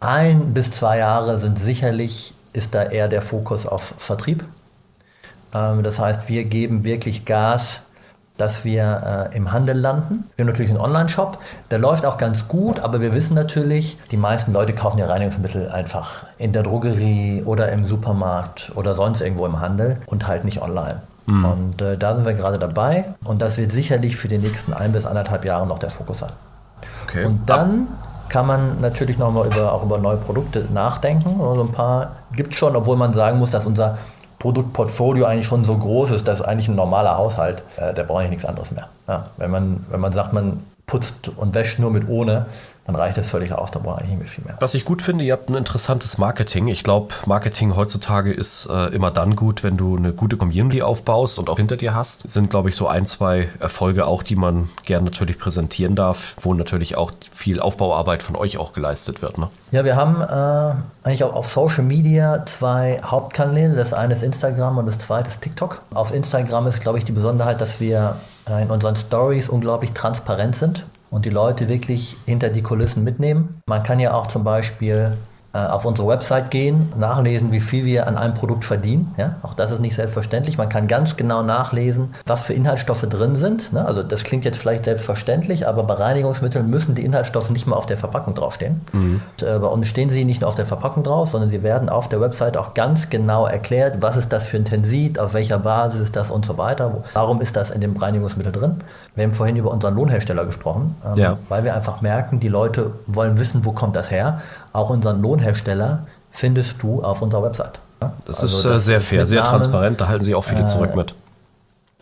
ein 0.00 0.54
bis 0.54 0.70
zwei 0.70 0.98
Jahre 0.98 1.38
sind 1.38 1.58
sicherlich, 1.58 2.34
ist 2.52 2.74
da 2.74 2.82
eher 2.82 3.08
der 3.08 3.22
Fokus 3.22 3.66
auf 3.66 3.94
Vertrieb. 3.98 4.44
Ähm, 5.54 5.82
das 5.82 5.98
heißt, 5.98 6.28
wir 6.28 6.44
geben 6.44 6.84
wirklich 6.84 7.24
Gas 7.24 7.80
dass 8.36 8.64
wir 8.64 9.30
äh, 9.32 9.36
im 9.36 9.52
Handel 9.52 9.78
landen. 9.78 10.24
Wir 10.36 10.44
haben 10.44 10.52
natürlich 10.52 10.70
einen 10.70 10.80
Online-Shop, 10.80 11.38
der 11.70 11.78
läuft 11.78 12.06
auch 12.06 12.18
ganz 12.18 12.48
gut, 12.48 12.80
aber 12.80 13.00
wir 13.00 13.14
wissen 13.14 13.34
natürlich, 13.34 13.98
die 14.10 14.16
meisten 14.16 14.52
Leute 14.52 14.72
kaufen 14.72 14.98
ihr 14.98 15.08
Reinigungsmittel 15.08 15.70
einfach 15.70 16.24
in 16.38 16.52
der 16.52 16.62
Drogerie 16.62 17.42
oder 17.44 17.70
im 17.70 17.84
Supermarkt 17.84 18.72
oder 18.74 18.94
sonst 18.94 19.20
irgendwo 19.20 19.46
im 19.46 19.60
Handel 19.60 19.98
und 20.06 20.26
halt 20.26 20.44
nicht 20.44 20.62
online. 20.62 21.02
Mhm. 21.26 21.44
Und 21.44 21.82
äh, 21.82 21.96
da 21.96 22.14
sind 22.14 22.26
wir 22.26 22.34
gerade 22.34 22.58
dabei 22.58 23.04
und 23.24 23.40
das 23.40 23.58
wird 23.58 23.70
sicherlich 23.70 24.16
für 24.16 24.28
die 24.28 24.38
nächsten 24.38 24.72
ein 24.72 24.92
bis 24.92 25.06
anderthalb 25.06 25.44
Jahre 25.44 25.66
noch 25.66 25.78
der 25.78 25.90
Fokus 25.90 26.20
sein. 26.20 26.32
Okay. 27.04 27.24
Und 27.24 27.48
dann 27.48 27.88
kann 28.28 28.46
man 28.46 28.80
natürlich 28.80 29.18
nochmal 29.18 29.46
über, 29.46 29.72
auch 29.72 29.84
über 29.84 29.98
neue 29.98 30.16
Produkte 30.16 30.66
nachdenken. 30.72 31.40
Also 31.40 31.62
ein 31.62 31.72
paar 31.72 32.12
gibt 32.34 32.54
es 32.54 32.58
schon, 32.58 32.74
obwohl 32.74 32.96
man 32.96 33.12
sagen 33.12 33.38
muss, 33.38 33.50
dass 33.50 33.66
unser 33.66 33.98
Produktportfolio 34.42 35.24
eigentlich 35.24 35.46
schon 35.46 35.64
so 35.64 35.78
groß 35.78 36.10
ist, 36.10 36.26
dass 36.26 36.42
eigentlich 36.42 36.66
ein 36.66 36.74
normaler 36.74 37.16
Haushalt, 37.16 37.62
äh, 37.76 37.94
der 37.94 38.02
braucht 38.02 38.18
eigentlich 38.18 38.30
nichts 38.30 38.44
anderes 38.44 38.72
mehr. 38.72 38.88
Ja, 39.06 39.26
wenn, 39.36 39.52
man, 39.52 39.86
wenn 39.88 40.00
man 40.00 40.12
sagt, 40.12 40.32
man 40.32 40.64
putzt 40.84 41.30
und 41.36 41.54
wäscht 41.54 41.78
nur 41.78 41.92
mit 41.92 42.08
ohne, 42.08 42.46
dann 42.84 42.96
reicht 42.96 43.16
das 43.16 43.28
völlig 43.28 43.52
aus, 43.52 43.70
da 43.70 43.78
brauche 43.78 44.02
ich 44.02 44.08
nicht 44.08 44.18
mehr 44.18 44.26
viel 44.26 44.44
mehr. 44.44 44.56
Was 44.58 44.74
ich 44.74 44.84
gut 44.84 45.02
finde, 45.02 45.22
ihr 45.22 45.34
habt 45.34 45.48
ein 45.48 45.54
interessantes 45.54 46.18
Marketing. 46.18 46.66
Ich 46.66 46.82
glaube, 46.82 47.14
Marketing 47.26 47.76
heutzutage 47.76 48.32
ist 48.32 48.66
äh, 48.66 48.88
immer 48.88 49.12
dann 49.12 49.36
gut, 49.36 49.62
wenn 49.62 49.76
du 49.76 49.96
eine 49.96 50.12
gute 50.12 50.36
Community 50.36 50.82
aufbaust 50.82 51.38
und 51.38 51.48
auch 51.48 51.58
hinter 51.58 51.76
dir 51.76 51.94
hast. 51.94 52.24
Das 52.24 52.32
sind, 52.32 52.50
glaube 52.50 52.70
ich, 52.70 52.76
so 52.76 52.88
ein, 52.88 53.06
zwei 53.06 53.48
Erfolge 53.60 54.06
auch, 54.06 54.24
die 54.24 54.34
man 54.34 54.68
gern 54.84 55.04
natürlich 55.04 55.38
präsentieren 55.38 55.94
darf, 55.94 56.34
wo 56.40 56.54
natürlich 56.54 56.96
auch 56.96 57.12
viel 57.30 57.60
Aufbauarbeit 57.60 58.24
von 58.24 58.34
euch 58.34 58.58
auch 58.58 58.72
geleistet 58.72 59.22
wird. 59.22 59.38
Ne? 59.38 59.48
Ja, 59.70 59.84
wir 59.84 59.94
haben 59.94 60.20
äh, 60.20 61.06
eigentlich 61.06 61.22
auch 61.22 61.34
auf 61.34 61.48
Social 61.48 61.84
Media 61.84 62.44
zwei 62.46 63.00
Hauptkanäle. 63.04 63.76
Das 63.76 63.92
eine 63.92 64.14
ist 64.14 64.24
Instagram 64.24 64.78
und 64.78 64.86
das 64.86 64.98
zweite 64.98 65.28
ist 65.28 65.40
TikTok. 65.40 65.82
Auf 65.94 66.12
Instagram 66.12 66.66
ist, 66.66 66.80
glaube 66.80 66.98
ich, 66.98 67.04
die 67.04 67.12
Besonderheit, 67.12 67.60
dass 67.60 67.78
wir 67.78 68.16
äh, 68.48 68.60
in 68.60 68.70
unseren 68.70 68.96
Stories 68.96 69.48
unglaublich 69.48 69.92
transparent 69.92 70.56
sind 70.56 70.84
und 71.12 71.26
die 71.26 71.30
Leute 71.30 71.68
wirklich 71.68 72.16
hinter 72.24 72.48
die 72.48 72.62
Kulissen 72.62 73.04
mitnehmen. 73.04 73.60
Man 73.66 73.82
kann 73.82 74.00
ja 74.00 74.14
auch 74.14 74.28
zum 74.28 74.44
Beispiel 74.44 75.12
auf 75.58 75.84
unsere 75.84 76.08
Website 76.08 76.50
gehen, 76.50 76.92
nachlesen, 76.96 77.52
wie 77.52 77.60
viel 77.60 77.84
wir 77.84 78.06
an 78.06 78.16
einem 78.16 78.32
Produkt 78.32 78.64
verdienen. 78.64 79.14
Ja? 79.18 79.36
Auch 79.42 79.52
das 79.52 79.70
ist 79.70 79.80
nicht 79.80 79.94
selbstverständlich. 79.94 80.56
Man 80.56 80.70
kann 80.70 80.88
ganz 80.88 81.16
genau 81.16 81.42
nachlesen, 81.42 82.14
was 82.24 82.44
für 82.44 82.54
Inhaltsstoffe 82.54 83.02
drin 83.02 83.36
sind. 83.36 83.72
Ne? 83.72 83.84
Also 83.84 84.02
das 84.02 84.24
klingt 84.24 84.46
jetzt 84.46 84.58
vielleicht 84.58 84.84
selbstverständlich, 84.84 85.68
aber 85.68 85.82
bei 85.82 85.94
Reinigungsmitteln 85.94 86.70
müssen 86.70 86.94
die 86.94 87.04
Inhaltsstoffe 87.04 87.50
nicht 87.50 87.66
mal 87.66 87.76
auf 87.76 87.84
der 87.84 87.98
Verpackung 87.98 88.34
draufstehen. 88.34 88.80
Mhm. 88.92 89.20
Und, 89.40 89.46
äh, 89.46 89.58
bei 89.58 89.66
uns 89.66 89.88
stehen 89.88 90.08
sie 90.08 90.24
nicht 90.24 90.40
nur 90.40 90.48
auf 90.48 90.54
der 90.54 90.64
Verpackung 90.66 91.02
drauf, 91.02 91.28
sondern 91.28 91.50
sie 91.50 91.62
werden 91.62 91.90
auf 91.90 92.08
der 92.08 92.22
Website 92.22 92.56
auch 92.56 92.72
ganz 92.72 93.10
genau 93.10 93.46
erklärt, 93.46 93.98
was 94.00 94.16
ist 94.16 94.32
das 94.32 94.44
für 94.44 94.56
ein 94.56 94.64
Tensit, 94.64 95.18
auf 95.18 95.34
welcher 95.34 95.58
Basis 95.58 96.00
ist 96.00 96.16
das 96.16 96.30
und 96.30 96.46
so 96.46 96.56
weiter. 96.56 97.02
Warum 97.12 97.42
ist 97.42 97.56
das 97.56 97.70
in 97.70 97.82
dem 97.82 97.94
Reinigungsmittel 97.94 98.52
drin? 98.52 98.76
Wir 99.14 99.24
haben 99.24 99.34
vorhin 99.34 99.56
über 99.56 99.70
unseren 99.70 99.94
Lohnhersteller 99.94 100.46
gesprochen, 100.46 100.94
ähm, 101.04 101.18
ja. 101.18 101.38
weil 101.50 101.64
wir 101.64 101.74
einfach 101.74 102.00
merken, 102.00 102.40
die 102.40 102.48
Leute 102.48 102.92
wollen 103.06 103.38
wissen, 103.38 103.66
wo 103.66 103.72
kommt 103.72 103.94
das 103.94 104.10
her. 104.10 104.40
Auch 104.72 104.90
unseren 104.90 105.20
Lohnhersteller 105.20 106.06
findest 106.30 106.82
du 106.82 107.02
auf 107.02 107.22
unserer 107.22 107.42
Website. 107.42 107.78
Das 108.24 108.40
also 108.40 108.56
ist 108.56 108.64
das 108.64 108.84
sehr 108.84 109.00
fair, 109.00 109.26
sehr 109.26 109.42
Namen, 109.42 109.50
transparent, 109.50 110.00
da 110.00 110.08
halten 110.08 110.24
sich 110.24 110.34
auch 110.34 110.42
viele 110.42 110.62
äh, 110.62 110.66
zurück 110.66 110.96
mit. 110.96 111.14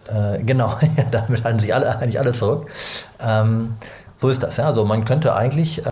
Äh, 0.08 0.42
genau, 0.42 0.78
damit 1.10 1.44
halten 1.44 1.58
sich 1.58 1.74
alle, 1.74 1.98
eigentlich 1.98 2.18
alle 2.18 2.32
zurück. 2.32 2.68
Ähm, 3.20 3.74
so 4.16 4.28
ist 4.28 4.42
das, 4.42 4.56
ja. 4.56 4.66
Also 4.66 4.84
man 4.84 5.04
könnte 5.04 5.34
eigentlich, 5.34 5.84
äh, 5.84 5.90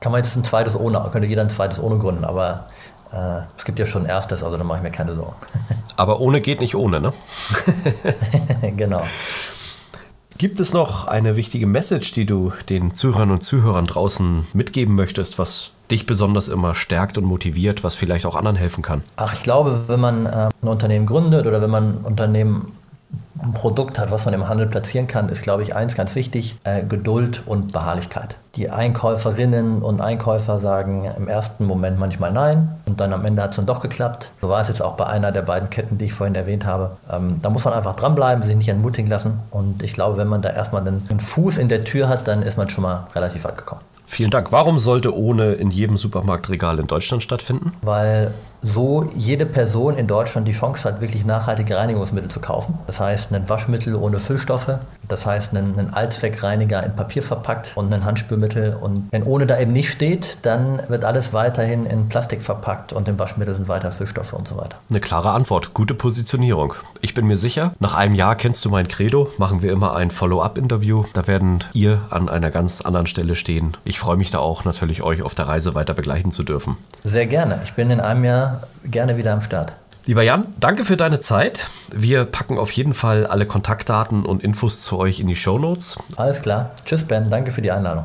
kann 0.00 0.12
man 0.12 0.22
jetzt 0.22 0.36
ein 0.36 0.44
zweites 0.44 0.76
ohne, 0.76 1.00
könnte 1.12 1.28
jeder 1.28 1.42
ein 1.42 1.50
zweites 1.50 1.80
ohne 1.80 1.98
gründen, 1.98 2.24
aber 2.24 2.66
äh, 3.12 3.42
es 3.56 3.64
gibt 3.64 3.78
ja 3.78 3.86
schon 3.86 4.02
ein 4.02 4.08
erstes, 4.08 4.42
also 4.42 4.56
da 4.56 4.64
mache 4.64 4.78
ich 4.78 4.82
mir 4.82 4.90
keine 4.90 5.14
Sorgen. 5.14 5.36
Aber 5.96 6.18
ohne 6.20 6.40
geht 6.40 6.60
nicht 6.60 6.74
ohne, 6.74 7.00
ne? 7.00 7.12
genau. 8.76 9.02
Gibt 10.38 10.58
es 10.58 10.72
noch 10.72 11.06
eine 11.06 11.36
wichtige 11.36 11.68
Message, 11.68 12.10
die 12.10 12.26
du 12.26 12.52
den 12.68 12.96
Zuhörern 12.96 13.30
und 13.30 13.42
Zuhörern 13.42 13.86
draußen 13.86 14.48
mitgeben 14.52 14.96
möchtest, 14.96 15.38
was 15.38 15.70
dich 15.94 16.06
besonders 16.06 16.48
immer 16.48 16.74
stärkt 16.74 17.18
und 17.18 17.24
motiviert, 17.24 17.84
was 17.84 17.94
vielleicht 17.94 18.26
auch 18.26 18.34
anderen 18.34 18.56
helfen 18.56 18.82
kann? 18.82 19.02
Ach, 19.16 19.32
ich 19.32 19.42
glaube, 19.42 19.84
wenn 19.86 20.00
man 20.00 20.26
äh, 20.26 20.48
ein 20.62 20.68
Unternehmen 20.68 21.06
gründet 21.06 21.46
oder 21.46 21.62
wenn 21.62 21.70
man 21.70 21.90
ein 21.90 21.98
Unternehmen 22.04 22.72
ein 23.40 23.52
Produkt 23.52 23.98
hat, 23.98 24.10
was 24.10 24.24
man 24.24 24.34
im 24.34 24.48
Handel 24.48 24.66
platzieren 24.66 25.06
kann, 25.06 25.28
ist, 25.28 25.42
glaube 25.42 25.62
ich, 25.62 25.74
eins 25.74 25.94
ganz 25.94 26.14
wichtig, 26.14 26.56
äh, 26.64 26.82
Geduld 26.82 27.42
und 27.46 27.72
Beharrlichkeit. 27.72 28.36
Die 28.56 28.70
Einkäuferinnen 28.70 29.82
und 29.82 30.00
Einkäufer 30.00 30.58
sagen 30.58 31.10
im 31.16 31.28
ersten 31.28 31.64
Moment 31.64 31.98
manchmal 31.98 32.32
nein 32.32 32.70
und 32.86 33.00
dann 33.00 33.12
am 33.12 33.24
Ende 33.24 33.42
hat 33.42 33.50
es 33.50 33.56
dann 33.56 33.66
doch 33.66 33.80
geklappt. 33.80 34.32
So 34.40 34.48
war 34.48 34.60
es 34.60 34.68
jetzt 34.68 34.82
auch 34.82 34.94
bei 34.94 35.06
einer 35.06 35.30
der 35.30 35.42
beiden 35.42 35.70
Ketten, 35.70 35.98
die 35.98 36.06
ich 36.06 36.14
vorhin 36.14 36.34
erwähnt 36.34 36.64
habe. 36.64 36.96
Ähm, 37.12 37.40
da 37.42 37.50
muss 37.50 37.64
man 37.64 37.74
einfach 37.74 37.96
dranbleiben, 37.96 38.42
sich 38.42 38.56
nicht 38.56 38.68
entmutigen 38.68 39.10
lassen 39.10 39.40
und 39.50 39.82
ich 39.82 39.92
glaube, 39.92 40.16
wenn 40.16 40.28
man 40.28 40.42
da 40.42 40.50
erstmal 40.50 40.82
einen, 40.82 41.06
einen 41.08 41.20
Fuß 41.20 41.58
in 41.58 41.68
der 41.68 41.84
Tür 41.84 42.08
hat, 42.08 42.26
dann 42.26 42.42
ist 42.42 42.56
man 42.56 42.68
schon 42.68 42.82
mal 42.82 43.06
relativ 43.14 43.44
weit 43.44 43.58
gekommen. 43.58 43.82
Vielen 44.06 44.30
Dank. 44.30 44.52
Warum 44.52 44.78
sollte 44.78 45.16
ohne 45.16 45.54
in 45.54 45.70
jedem 45.70 45.96
Supermarktregal 45.96 46.78
in 46.78 46.86
Deutschland 46.86 47.22
stattfinden? 47.22 47.72
Weil 47.82 48.32
so 48.64 49.10
jede 49.14 49.44
Person 49.44 49.96
in 49.96 50.06
Deutschland 50.06 50.48
die 50.48 50.52
Chance 50.52 50.88
hat, 50.88 51.00
wirklich 51.00 51.24
nachhaltige 51.24 51.76
Reinigungsmittel 51.76 52.30
zu 52.30 52.40
kaufen. 52.40 52.78
Das 52.86 52.98
heißt, 52.98 53.32
ein 53.32 53.48
Waschmittel 53.48 53.94
ohne 53.94 54.20
Füllstoffe, 54.20 54.78
das 55.08 55.26
heißt, 55.26 55.54
einen, 55.54 55.78
einen 55.78 55.92
Allzweckreiniger 55.92 56.82
in 56.82 56.96
Papier 56.96 57.22
verpackt 57.22 57.72
und 57.74 57.92
ein 57.92 58.04
Handspülmittel. 58.04 58.74
Und 58.80 59.08
wenn 59.10 59.22
ohne 59.22 59.46
da 59.46 59.58
eben 59.58 59.72
nicht 59.72 59.90
steht, 59.90 60.38
dann 60.42 60.80
wird 60.88 61.04
alles 61.04 61.32
weiterhin 61.32 61.84
in 61.84 62.08
Plastik 62.08 62.40
verpackt 62.40 62.92
und 62.92 63.06
im 63.06 63.18
Waschmittel 63.18 63.54
sind 63.54 63.68
weiter 63.68 63.92
Füllstoffe 63.92 64.32
und 64.32 64.48
so 64.48 64.56
weiter. 64.56 64.78
Eine 64.88 65.00
klare 65.00 65.32
Antwort, 65.32 65.74
gute 65.74 65.94
Positionierung. 65.94 66.74
Ich 67.02 67.12
bin 67.12 67.26
mir 67.26 67.36
sicher, 67.36 67.74
nach 67.80 67.94
einem 67.94 68.14
Jahr 68.14 68.34
kennst 68.34 68.64
du 68.64 68.70
mein 68.70 68.88
Credo, 68.88 69.30
machen 69.36 69.60
wir 69.62 69.72
immer 69.72 69.94
ein 69.94 70.10
Follow-up-Interview. 70.10 71.04
Da 71.12 71.26
werden 71.26 71.58
ihr 71.74 72.00
an 72.10 72.30
einer 72.30 72.50
ganz 72.50 72.80
anderen 72.80 73.06
Stelle 73.06 73.34
stehen. 73.34 73.76
Ich 73.94 74.00
freue 74.00 74.16
mich 74.16 74.32
da 74.32 74.40
auch 74.40 74.64
natürlich, 74.64 75.04
euch 75.04 75.22
auf 75.22 75.36
der 75.36 75.46
Reise 75.46 75.76
weiter 75.76 75.94
begleiten 75.94 76.32
zu 76.32 76.42
dürfen. 76.42 76.76
Sehr 77.04 77.26
gerne. 77.26 77.60
Ich 77.62 77.74
bin 77.74 77.90
in 77.90 78.00
einem 78.00 78.24
Jahr 78.24 78.62
gerne 78.82 79.16
wieder 79.16 79.32
am 79.32 79.40
Start. 79.40 79.72
Lieber 80.04 80.22
Jan, 80.22 80.46
danke 80.58 80.84
für 80.84 80.96
deine 80.96 81.20
Zeit. 81.20 81.70
Wir 81.92 82.24
packen 82.24 82.58
auf 82.58 82.72
jeden 82.72 82.92
Fall 82.92 83.24
alle 83.24 83.46
Kontaktdaten 83.46 84.26
und 84.26 84.42
Infos 84.42 84.80
zu 84.80 84.98
euch 84.98 85.20
in 85.20 85.28
die 85.28 85.36
Show 85.36 85.60
Notes. 85.60 85.96
Alles 86.16 86.42
klar. 86.42 86.72
Tschüss, 86.84 87.04
Ben. 87.04 87.30
Danke 87.30 87.52
für 87.52 87.62
die 87.62 87.70
Einladung. 87.70 88.04